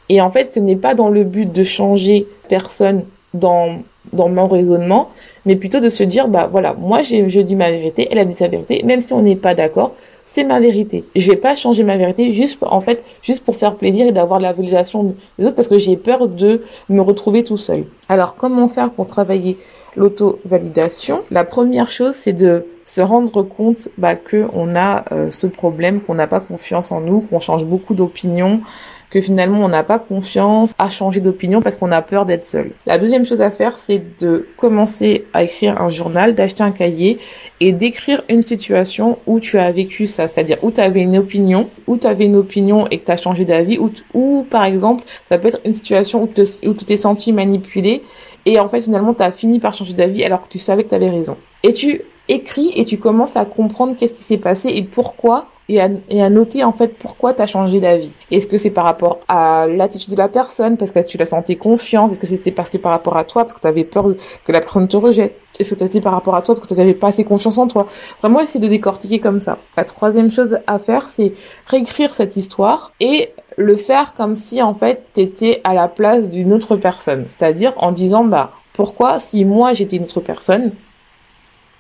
Et 0.10 0.22
en 0.22 0.30
fait, 0.30 0.54
ce 0.54 0.60
n'est 0.60 0.76
pas 0.76 0.96
dans 0.96 1.10
le 1.10 1.24
but 1.24 1.52
de 1.52 1.64
changer 1.64 2.28
personne 2.48 3.04
dans 3.34 3.80
dans 4.14 4.30
mon 4.30 4.48
raisonnement, 4.48 5.10
mais 5.46 5.56
plutôt 5.56 5.80
de 5.80 5.90
se 5.90 6.04
dire 6.04 6.28
bah 6.28 6.48
voilà, 6.52 6.74
moi 6.74 7.02
je 7.02 7.42
dis 7.42 7.56
ma 7.56 7.72
vérité, 7.72 8.08
elle 8.12 8.20
a 8.20 8.26
dit 8.26 8.34
sa 8.34 8.48
vérité, 8.48 8.82
même 8.84 9.02
si 9.02 9.14
on 9.14 9.22
n'est 9.22 9.36
pas 9.36 9.54
d'accord, 9.54 9.96
c'est 10.26 10.44
ma 10.44 10.60
vérité. 10.60 11.06
Je 11.16 11.32
vais 11.32 11.38
pas 11.38 11.56
changer 11.56 11.84
ma 11.84 11.98
vérité 11.98 12.32
juste 12.34 12.58
en 12.62 12.80
fait 12.80 13.04
juste 13.22 13.44
pour 13.44 13.56
faire 13.56 13.76
plaisir 13.76 14.08
et 14.08 14.12
d'avoir 14.12 14.40
la 14.40 14.54
validation 14.54 15.16
des 15.38 15.46
autres 15.46 15.56
parce 15.56 15.68
que 15.68 15.78
j'ai 15.78 15.98
peur 15.98 16.28
de 16.28 16.64
me 16.90 17.02
retrouver 17.02 17.44
tout 17.44 17.58
seul. 17.58 17.86
Alors 18.10 18.36
comment 18.36 18.68
faire 18.68 18.92
pour 18.92 19.08
travailler 19.08 19.58
l'auto-validation? 19.96 21.22
La 21.32 21.44
première 21.44 21.90
chose 21.90 22.14
c'est 22.14 22.34
de 22.34 22.66
se 22.88 23.02
rendre 23.02 23.44
compte 23.44 23.90
bah, 23.98 24.16
que 24.16 24.48
on 24.54 24.74
a 24.76 25.04
euh, 25.12 25.30
ce 25.30 25.46
problème, 25.46 26.02
qu'on 26.02 26.16
n'a 26.16 26.26
pas 26.26 26.40
confiance 26.40 26.94
en 26.94 27.02
nous, 27.02 27.20
qu'on 27.20 27.40
change 27.40 27.66
beaucoup 27.66 27.94
d'opinion, 27.94 28.62
que 29.10 29.22
finalement 29.22 29.64
on 29.64 29.70
n'a 29.70 29.84
pas 29.84 30.00
confiance 30.00 30.74
à 30.78 30.90
changer 30.90 31.20
d'opinion 31.20 31.62
parce 31.62 31.76
qu'on 31.76 31.92
a 31.92 32.02
peur 32.02 32.26
d'être 32.26 32.42
seul. 32.42 32.72
La 32.86 32.98
deuxième 32.98 33.26
chose 33.26 33.42
à 33.42 33.50
faire, 33.50 33.78
c'est 33.78 34.20
de 34.20 34.48
commencer 34.58 35.26
à 35.34 35.44
écrire 35.44 35.82
un 35.82 35.90
journal, 35.90 36.36
d'acheter 36.36 36.64
un 36.64 36.72
cahier 36.72 37.18
et 37.60 37.72
d'écrire 37.72 38.24
une 38.30 38.42
situation 38.42 39.18
où 39.26 39.40
tu 39.40 39.58
as 39.58 39.72
vécu 39.72 40.08
ça, 40.08 40.28
c'est-à-dire 40.28 40.58
où 40.62 40.72
tu 40.72 40.82
avais 40.82 41.02
une 41.02 41.18
opinion, 41.18 41.70
où 41.88 41.98
tu 41.98 42.08
avais 42.08 42.26
une 42.26 42.36
opinion 42.36 42.88
et 42.88 42.98
que 42.98 43.06
tu 43.06 43.12
as 43.12 43.18
changé 43.18 43.46
d'avis, 43.46 43.80
ou, 44.14 44.48
par 44.50 44.66
exemple, 44.66 45.04
ça 45.06 45.38
peut 45.38 45.48
être 45.48 45.62
une 45.66 45.74
situation 45.74 46.24
où, 46.24 46.30
où 46.68 46.74
tu 46.74 46.86
t'es 46.86 46.98
senti 46.98 47.32
manipulé 47.32 48.02
et 48.46 48.60
en 48.60 48.68
fait 48.68 48.82
finalement 48.82 49.14
tu 49.14 49.24
as 49.24 49.32
fini 49.32 49.60
par 49.60 49.74
changer 49.74 49.94
d'avis 49.94 50.24
alors 50.24 50.42
que 50.44 50.50
tu 50.50 50.60
savais 50.60 50.84
que 50.84 50.90
tu 50.90 50.96
avais 50.96 51.10
raison. 51.10 51.38
Et 51.64 51.74
tu 51.74 52.02
écris 52.30 52.72
et 52.76 52.86
tu 52.86 52.98
commences 52.98 53.36
à 53.36 53.46
comprendre 53.46 53.96
qu'est-ce 53.96 54.14
qui 54.14 54.24
s'est 54.24 54.38
passé 54.38 54.70
et 54.70 54.84
pourquoi 54.84 55.48
et 55.70 55.82
à, 55.82 55.90
et 56.10 56.22
à 56.22 56.30
noter 56.30 56.64
en 56.64 56.72
fait 56.72 56.98
pourquoi 56.98 57.34
tu 57.34 57.42
as 57.42 57.48
changé 57.48 57.80
d'avis? 57.80 58.14
Est-ce 58.32 58.48
que 58.48 58.58
c'est 58.58 58.70
par 58.70 58.86
rapport 58.86 59.20
à 59.28 59.68
l'attitude 59.68 60.12
de 60.12 60.18
la 60.18 60.30
personne? 60.30 60.78
Parce 60.78 60.92
que 60.92 61.08
tu 61.08 61.18
la 61.18 61.26
sentais 61.26 61.56
confiance? 61.56 62.12
Est-ce 62.12 62.20
que 62.20 62.28
c'était 62.28 62.52
parce 62.52 62.70
que 62.70 62.78
par 62.78 62.92
rapport 62.92 63.18
à 63.18 63.24
toi 63.24 63.44
parce 63.44 63.54
que 63.54 63.60
tu 63.60 63.68
avais 63.68 63.84
peur 63.84 64.06
que 64.46 64.52
la 64.52 64.60
personne 64.60 64.88
te 64.88 64.98
rejette? 64.98 65.36
Est-ce 65.60 65.74
que 65.74 65.86
c'était 65.86 66.02
par 66.02 66.14
rapport 66.14 66.36
à 66.36 66.42
toi 66.42 66.56
parce 66.56 66.68
que 66.68 66.74
tu 66.74 66.80
n'avais 66.80 66.94
pas 66.94 67.08
assez 67.08 67.24
confiance 67.24 67.58
en 67.58 67.68
toi? 67.68 67.88
Vraiment 68.22 68.40
essayer 68.40 68.60
de 68.60 68.70
décortiquer 68.70 69.20
comme 69.20 69.40
ça. 69.40 69.58
La 69.76 69.84
troisième 69.84 70.32
chose 70.32 70.60
à 70.68 70.80
faire 70.80 71.04
c'est 71.04 71.34
réécrire 71.66 72.12
cette 72.12 72.38
histoire 72.38 72.94
et 73.00 73.34
le 73.58 73.76
faire 73.76 74.14
comme 74.14 74.36
si 74.36 74.62
en 74.62 74.74
fait 74.74 75.04
tu 75.14 75.22
étais 75.22 75.62
à 75.64 75.74
la 75.74 75.88
place 75.88 76.30
d'une 76.30 76.54
autre 76.54 76.76
personne, 76.76 77.26
c'est-à-dire 77.28 77.74
en 77.78 77.92
disant 77.92 78.24
bah 78.24 78.52
pourquoi 78.74 79.20
si 79.20 79.44
moi 79.46 79.74
j'étais 79.74 79.98
une 79.98 80.04
autre 80.04 80.22
personne 80.22 80.72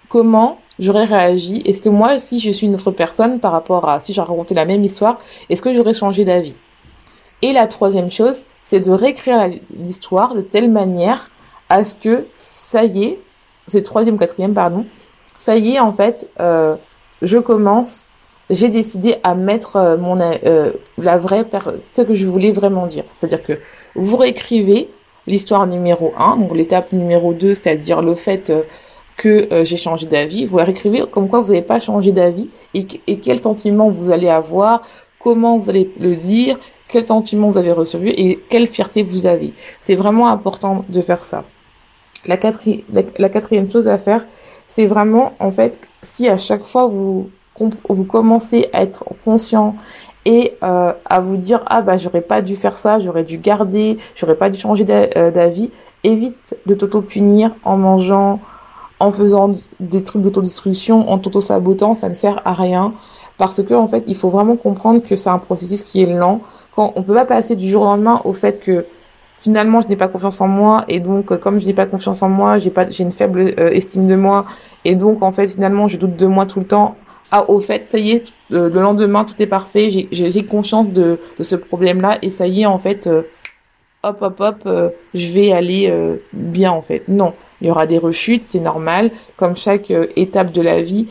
comment 0.09 0.57
j'aurais 0.79 1.05
réagi? 1.05 1.61
Est-ce 1.65 1.81
que 1.81 1.89
moi, 1.89 2.17
si 2.17 2.39
je 2.39 2.51
suis 2.51 2.67
une 2.67 2.75
autre 2.75 2.91
personne 2.91 3.39
par 3.39 3.51
rapport 3.51 3.87
à 3.89 3.99
si 3.99 4.13
j'ai 4.13 4.21
raconté 4.21 4.53
la 4.53 4.65
même 4.65 4.83
histoire, 4.83 5.17
est-ce 5.49 5.61
que 5.61 5.73
j'aurais 5.73 5.93
changé 5.93 6.25
d'avis? 6.25 6.55
Et 7.41 7.53
la 7.53 7.67
troisième 7.67 8.11
chose, 8.11 8.45
c'est 8.63 8.79
de 8.79 8.91
réécrire 8.91 9.49
l'histoire 9.77 10.35
de 10.35 10.41
telle 10.41 10.71
manière 10.71 11.29
à 11.69 11.83
ce 11.83 11.95
que 11.95 12.27
ça 12.37 12.83
y 12.83 13.03
est, 13.03 13.19
c'est 13.67 13.81
troisième, 13.83 14.17
quatrième, 14.17 14.53
pardon, 14.53 14.85
ça 15.37 15.57
y 15.57 15.75
est, 15.75 15.79
en 15.79 15.91
fait, 15.91 16.29
euh, 16.39 16.75
je 17.21 17.37
commence, 17.37 18.03
j'ai 18.49 18.69
décidé 18.69 19.17
à 19.23 19.35
mettre 19.35 19.75
euh, 19.75 19.97
mon 19.97 20.19
euh, 20.19 20.71
la 20.97 21.17
vraie 21.17 21.45
ce 21.93 22.01
que 22.01 22.13
je 22.13 22.25
voulais 22.25 22.51
vraiment 22.51 22.85
dire. 22.85 23.03
C'est-à-dire 23.15 23.43
que 23.43 23.59
vous 23.95 24.15
réécrivez 24.15 24.89
l'histoire 25.27 25.67
numéro 25.67 26.13
1, 26.17 26.37
donc 26.37 26.55
l'étape 26.55 26.93
numéro 26.93 27.33
2, 27.33 27.53
c'est-à-dire 27.53 28.01
le 28.01 28.15
fait 28.15 28.49
euh, 28.49 28.63
que 29.17 29.51
euh, 29.51 29.65
j'ai 29.65 29.77
changé 29.77 30.05
d'avis. 30.05 30.45
Vous 30.45 30.59
écrivez 30.59 31.03
comme 31.09 31.27
quoi 31.27 31.41
vous 31.41 31.47
n'avez 31.47 31.61
pas 31.61 31.79
changé 31.79 32.11
d'avis 32.11 32.49
et, 32.73 32.87
et 33.07 33.19
quel 33.19 33.41
sentiment 33.41 33.89
vous 33.89 34.11
allez 34.11 34.29
avoir, 34.29 34.81
comment 35.19 35.57
vous 35.57 35.69
allez 35.69 35.91
le 35.99 36.15
dire, 36.15 36.57
quel 36.87 37.03
sentiment 37.03 37.49
vous 37.49 37.57
avez 37.57 37.71
reçu 37.71 37.97
et 38.09 38.39
quelle 38.49 38.67
fierté 38.67 39.03
vous 39.03 39.25
avez. 39.25 39.53
C'est 39.81 39.95
vraiment 39.95 40.29
important 40.29 40.85
de 40.89 41.01
faire 41.01 41.23
ça. 41.23 41.43
La, 42.25 42.37
quatrième, 42.37 42.81
la, 43.17 43.29
quatrième 43.29 43.71
chose 43.71 43.87
à 43.87 43.97
faire, 43.97 44.25
c'est 44.67 44.85
vraiment, 44.85 45.33
en 45.39 45.51
fait, 45.51 45.79
si 46.01 46.27
à 46.27 46.37
chaque 46.37 46.63
fois 46.63 46.87
vous, 46.87 47.29
vous 47.89 48.05
commencez 48.05 48.69
à 48.73 48.83
être 48.83 49.05
conscient 49.23 49.75
et 50.25 50.57
euh, 50.63 50.93
à 51.05 51.19
vous 51.21 51.37
dire 51.37 51.63
ah 51.67 51.81
bah 51.81 51.95
j'aurais 51.97 52.21
pas 52.21 52.41
dû 52.41 52.55
faire 52.55 52.73
ça, 52.73 52.99
j'aurais 52.99 53.23
dû 53.23 53.37
garder, 53.37 53.97
j'aurais 54.13 54.35
pas 54.35 54.49
dû 54.49 54.59
changer 54.59 54.85
euh, 54.89 55.31
d'avis, 55.31 55.71
évite 56.03 56.57
de 56.65 56.73
t'auto-punir 56.73 57.55
en 57.63 57.77
mangeant, 57.77 58.41
en 58.99 59.11
faisant 59.11 59.51
des 59.79 60.03
trucs 60.03 60.21
d'autodestruction, 60.21 61.09
en 61.09 61.19
t'auto-sabotant, 61.19 61.93
ça 61.93 62.09
ne 62.09 62.13
sert 62.13 62.41
à 62.45 62.53
rien 62.53 62.93
parce 63.37 63.61
que 63.63 63.73
en 63.73 63.87
fait, 63.87 64.03
il 64.07 64.15
faut 64.15 64.29
vraiment 64.29 64.55
comprendre 64.55 65.01
que 65.01 65.15
c'est 65.15 65.29
un 65.29 65.37
processus 65.37 65.83
qui 65.83 66.01
est 66.01 66.07
lent. 66.07 66.41
Quand 66.75 66.93
on 66.95 67.03
peut 67.03 67.13
pas 67.13 67.25
passer 67.25 67.55
du 67.55 67.69
jour 67.69 67.83
au 67.83 67.85
lendemain 67.85 68.21
au 68.23 68.33
fait 68.33 68.59
que 68.59 68.85
finalement 69.39 69.81
je 69.81 69.87
n'ai 69.87 69.95
pas 69.95 70.07
confiance 70.07 70.41
en 70.41 70.47
moi 70.47 70.85
et 70.87 70.99
donc 70.99 71.31
euh, 71.31 71.37
comme 71.37 71.59
je 71.59 71.67
n'ai 71.67 71.73
pas 71.73 71.85
confiance 71.85 72.23
en 72.23 72.29
moi, 72.29 72.57
j'ai 72.57 72.71
pas 72.71 72.89
j'ai 72.89 73.03
une 73.03 73.11
faible 73.11 73.53
euh, 73.59 73.69
estime 73.69 74.07
de 74.07 74.15
moi 74.15 74.45
et 74.83 74.95
donc 74.95 75.21
en 75.21 75.31
fait 75.31 75.47
finalement 75.47 75.87
je 75.87 75.97
doute 75.97 76.15
de 76.15 76.25
moi 76.25 76.45
tout 76.45 76.59
le 76.59 76.65
temps. 76.65 76.95
Ah 77.29 77.49
au 77.49 77.59
fait, 77.59 77.87
ça 77.89 77.99
y 77.99 78.11
est, 78.11 78.33
euh, 78.53 78.69
le 78.69 78.81
lendemain 78.81 79.25
tout 79.25 79.39
est 79.39 79.47
parfait, 79.47 79.89
j'ai 79.89 80.07
j'ai 80.11 80.45
conscience 80.45 80.87
de 80.87 81.19
de 81.37 81.43
ce 81.43 81.55
problème 81.55 82.01
là 82.01 82.17
et 82.21 82.29
ça 82.29 82.47
y 82.47 82.61
est 82.61 82.65
en 82.65 82.79
fait 82.79 83.07
hop 84.03 84.17
hop 84.21 84.39
hop 84.39 84.69
je 85.13 85.33
vais 85.33 85.51
aller 85.51 85.93
bien 86.33 86.71
en 86.71 86.81
fait. 86.81 87.03
Non, 87.07 87.33
il 87.61 87.67
y 87.67 87.71
aura 87.71 87.87
des 87.87 87.97
rechutes, 87.97 88.43
c'est 88.45 88.59
normal, 88.59 89.11
comme 89.35 89.55
chaque 89.55 89.91
étape 90.15 90.51
de 90.51 90.61
la 90.61 90.81
vie, 90.81 91.07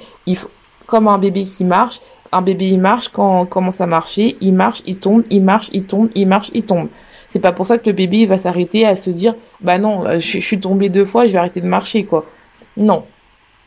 comme 0.86 1.08
un 1.08 1.18
bébé 1.18 1.44
qui 1.44 1.64
marche, 1.64 2.00
un 2.32 2.42
bébé 2.42 2.68
il 2.68 2.80
marche 2.80 3.08
quand 3.08 3.42
on 3.42 3.46
commence 3.46 3.80
à 3.80 3.86
marcher, 3.86 4.36
il 4.40 4.54
marche, 4.54 4.82
il 4.86 4.96
tombe, 4.98 5.24
il 5.30 5.42
marche, 5.42 5.70
il 5.72 5.84
tombe, 5.84 6.08
il 6.14 6.26
marche, 6.26 6.50
il 6.54 6.64
tombe. 6.64 6.88
C'est 7.28 7.40
pas 7.40 7.52
pour 7.52 7.66
ça 7.66 7.78
que 7.78 7.86
le 7.86 7.92
bébé 7.92 8.18
il 8.18 8.28
va 8.28 8.38
s'arrêter 8.38 8.86
à 8.86 8.96
se 8.96 9.10
dire 9.10 9.34
bah 9.60 9.78
non, 9.78 10.06
euh, 10.06 10.20
je, 10.20 10.38
suis 10.38 10.60
tombé 10.60 10.88
deux 10.88 11.04
fois, 11.04 11.26
je 11.26 11.32
vais 11.32 11.38
arrêter 11.38 11.60
de 11.60 11.66
marcher 11.66 12.04
quoi. 12.04 12.24
Non. 12.76 13.04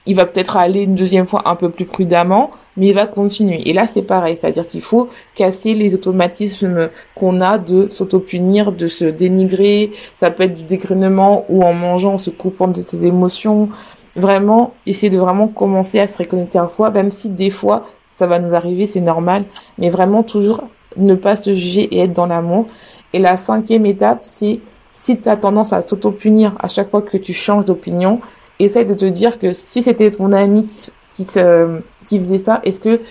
Il 0.05 0.15
va 0.15 0.25
peut-être 0.25 0.57
aller 0.57 0.83
une 0.83 0.95
deuxième 0.95 1.27
fois 1.27 1.43
un 1.45 1.55
peu 1.55 1.69
plus 1.69 1.85
prudemment, 1.85 2.51
mais 2.79 2.87
il 2.87 2.93
va 2.93 3.05
continuer. 3.05 3.69
Et 3.69 3.73
là 3.73 3.85
c'est 3.85 4.01
pareil, 4.01 4.37
c'est-à-dire 4.39 4.67
qu'il 4.67 4.81
faut 4.81 5.09
casser 5.35 5.73
les 5.73 5.93
automatismes 5.93 6.89
qu'on 7.15 7.41
a 7.41 7.57
de 7.57 7.89
s'auto-punir, 7.89 8.71
de 8.71 8.87
se 8.87 9.05
dénigrer, 9.05 9.91
ça 10.19 10.31
peut 10.31 10.43
être 10.43 10.55
du 10.55 10.63
dégrainement 10.63 11.45
ou 11.49 11.63
en 11.63 11.73
mangeant, 11.73 12.13
en 12.13 12.17
se 12.17 12.29
coupant 12.29 12.67
de 12.67 12.81
ses 12.81 13.05
émotions, 13.05 13.69
vraiment 14.15 14.73
essayer 14.85 15.09
de 15.09 15.19
vraiment 15.19 15.47
commencer 15.47 15.99
à 15.99 16.07
se 16.07 16.17
reconnecter 16.17 16.57
à 16.57 16.67
soi, 16.67 16.89
même 16.89 17.11
si 17.11 17.29
des 17.29 17.49
fois 17.49 17.83
ça 18.11 18.27
va 18.27 18.39
nous 18.39 18.53
arriver, 18.53 18.85
c'est 18.85 19.01
normal, 19.01 19.45
mais 19.77 19.89
vraiment 19.89 20.23
toujours 20.23 20.63
ne 20.97 21.15
pas 21.15 21.35
se 21.35 21.53
juger 21.53 21.83
et 21.95 21.99
être 21.99 22.13
dans 22.13 22.25
l'amour. 22.25 22.65
Et 23.13 23.19
la 23.19 23.37
cinquième 23.37 23.85
étape, 23.85 24.19
c'est 24.23 24.59
si 24.93 25.19
tu 25.19 25.29
as 25.29 25.37
tendance 25.37 25.73
à 25.73 25.81
s'auto-punir 25.81 26.55
à 26.59 26.67
chaque 26.67 26.89
fois 26.89 27.01
que 27.01 27.17
tu 27.17 27.33
changes 27.33 27.65
d'opinion, 27.65 28.19
essaye 28.59 28.85
de 28.85 28.93
te 28.93 29.05
dire 29.05 29.39
que 29.39 29.53
si 29.53 29.81
c'était 29.81 30.11
ton 30.11 30.33
ami 30.33 30.67
qui, 31.13 31.25
faisait 31.25 32.37
ça, 32.37 32.61
est-ce 32.63 32.79
que, 32.79 33.01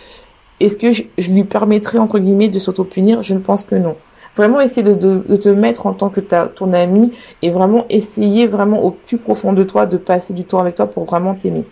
est-ce 0.61 0.77
que 0.77 0.93
je, 0.93 1.31
lui 1.31 1.45
permettrais, 1.45 1.99
entre 1.99 2.19
guillemets, 2.19 2.49
de 2.49 2.59
s'auto-punir? 2.59 3.23
Je 3.23 3.35
ne 3.35 3.41
pense 3.41 3.65
que 3.65 3.75
non. 3.75 3.97
Vraiment 4.37 4.61
essayer 4.61 4.83
de, 4.83 5.37
te 5.37 5.49
mettre 5.49 5.87
en 5.87 5.95
tant 5.95 6.11
que 6.11 6.21
ta, 6.21 6.47
ton 6.47 6.73
ami 6.73 7.13
et 7.43 7.51
vraiment 7.51 7.87
essayer 7.91 8.47
vraiment 8.47 8.83
au 8.85 8.93
plus 8.93 9.19
profond 9.19 9.53
de 9.53 9.65
toi 9.65 9.87
de 9.87 9.97
passer 9.97 10.33
du 10.33 10.45
temps 10.45 10.61
avec 10.61 10.77
toi 10.77 10.87
pour 10.87 11.05
vraiment 11.05 11.35
t'aimer. 11.35 11.65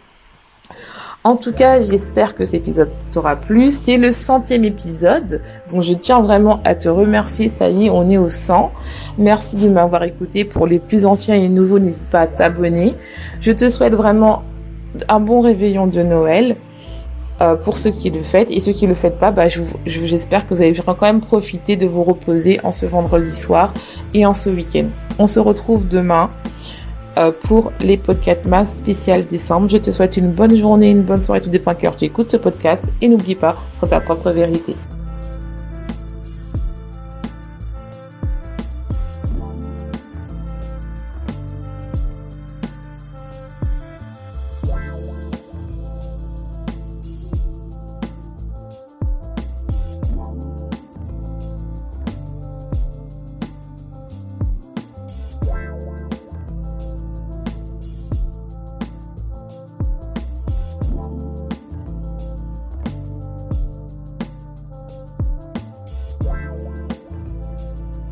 En 1.26 1.34
tout 1.34 1.52
cas, 1.52 1.82
j'espère 1.82 2.36
que 2.36 2.44
cet 2.44 2.54
épisode 2.62 2.90
t'aura 3.10 3.34
plu. 3.34 3.72
C'est 3.72 3.96
le 3.96 4.12
centième 4.12 4.62
épisode, 4.62 5.42
donc 5.72 5.82
je 5.82 5.92
tiens 5.92 6.20
vraiment 6.20 6.60
à 6.64 6.76
te 6.76 6.88
remercier. 6.88 7.48
Ça 7.48 7.68
y 7.68 7.86
est, 7.86 7.90
on 7.90 8.08
est 8.08 8.16
au 8.16 8.30
100. 8.30 8.70
Merci 9.18 9.56
de 9.56 9.68
m'avoir 9.68 10.04
écouté. 10.04 10.44
Pour 10.44 10.68
les 10.68 10.78
plus 10.78 11.04
anciens 11.04 11.34
et 11.34 11.48
nouveaux, 11.48 11.80
n'hésite 11.80 12.08
pas 12.10 12.20
à 12.20 12.26
t'abonner. 12.28 12.94
Je 13.40 13.50
te 13.50 13.68
souhaite 13.70 13.94
vraiment 13.94 14.44
un 15.08 15.20
bon 15.20 15.40
réveillon 15.40 15.86
de 15.86 16.02
Noël. 16.02 16.56
Euh, 17.42 17.54
pour 17.54 17.76
ceux 17.76 17.90
qui 17.90 18.08
le 18.08 18.22
fêtent 18.22 18.50
et 18.50 18.60
ceux 18.60 18.72
qui 18.72 18.86
le 18.86 18.94
fêtent 18.94 19.18
pas, 19.18 19.30
bah, 19.30 19.44
j'espère 19.84 20.48
que 20.48 20.54
vous 20.54 20.62
allez 20.62 20.72
quand 20.72 21.02
même 21.02 21.20
profiter 21.20 21.76
de 21.76 21.86
vous 21.86 22.02
reposer 22.02 22.60
en 22.62 22.72
ce 22.72 22.86
vendredi 22.86 23.34
soir 23.34 23.74
et 24.14 24.24
en 24.24 24.32
ce 24.32 24.48
week-end. 24.48 24.86
On 25.18 25.26
se 25.26 25.38
retrouve 25.38 25.86
demain 25.86 26.30
euh, 27.18 27.32
pour 27.42 27.72
les 27.80 27.98
podcasts 27.98 28.46
mass 28.46 28.76
spécial 28.76 29.26
décembre. 29.26 29.68
Je 29.68 29.76
te 29.76 29.90
souhaite 29.90 30.16
une 30.16 30.32
bonne 30.32 30.56
journée, 30.56 30.90
une 30.90 31.02
bonne 31.02 31.22
soirée, 31.22 31.42
tout 31.42 31.50
dépend 31.50 31.72
à 31.72 31.74
tu 31.74 32.04
écoutes 32.04 32.30
ce 32.30 32.38
podcast. 32.38 32.84
Et 33.02 33.08
n'oublie 33.08 33.34
pas, 33.34 33.54
sur 33.74 33.86
ta 33.86 34.00
propre 34.00 34.30
vérité. 34.30 34.74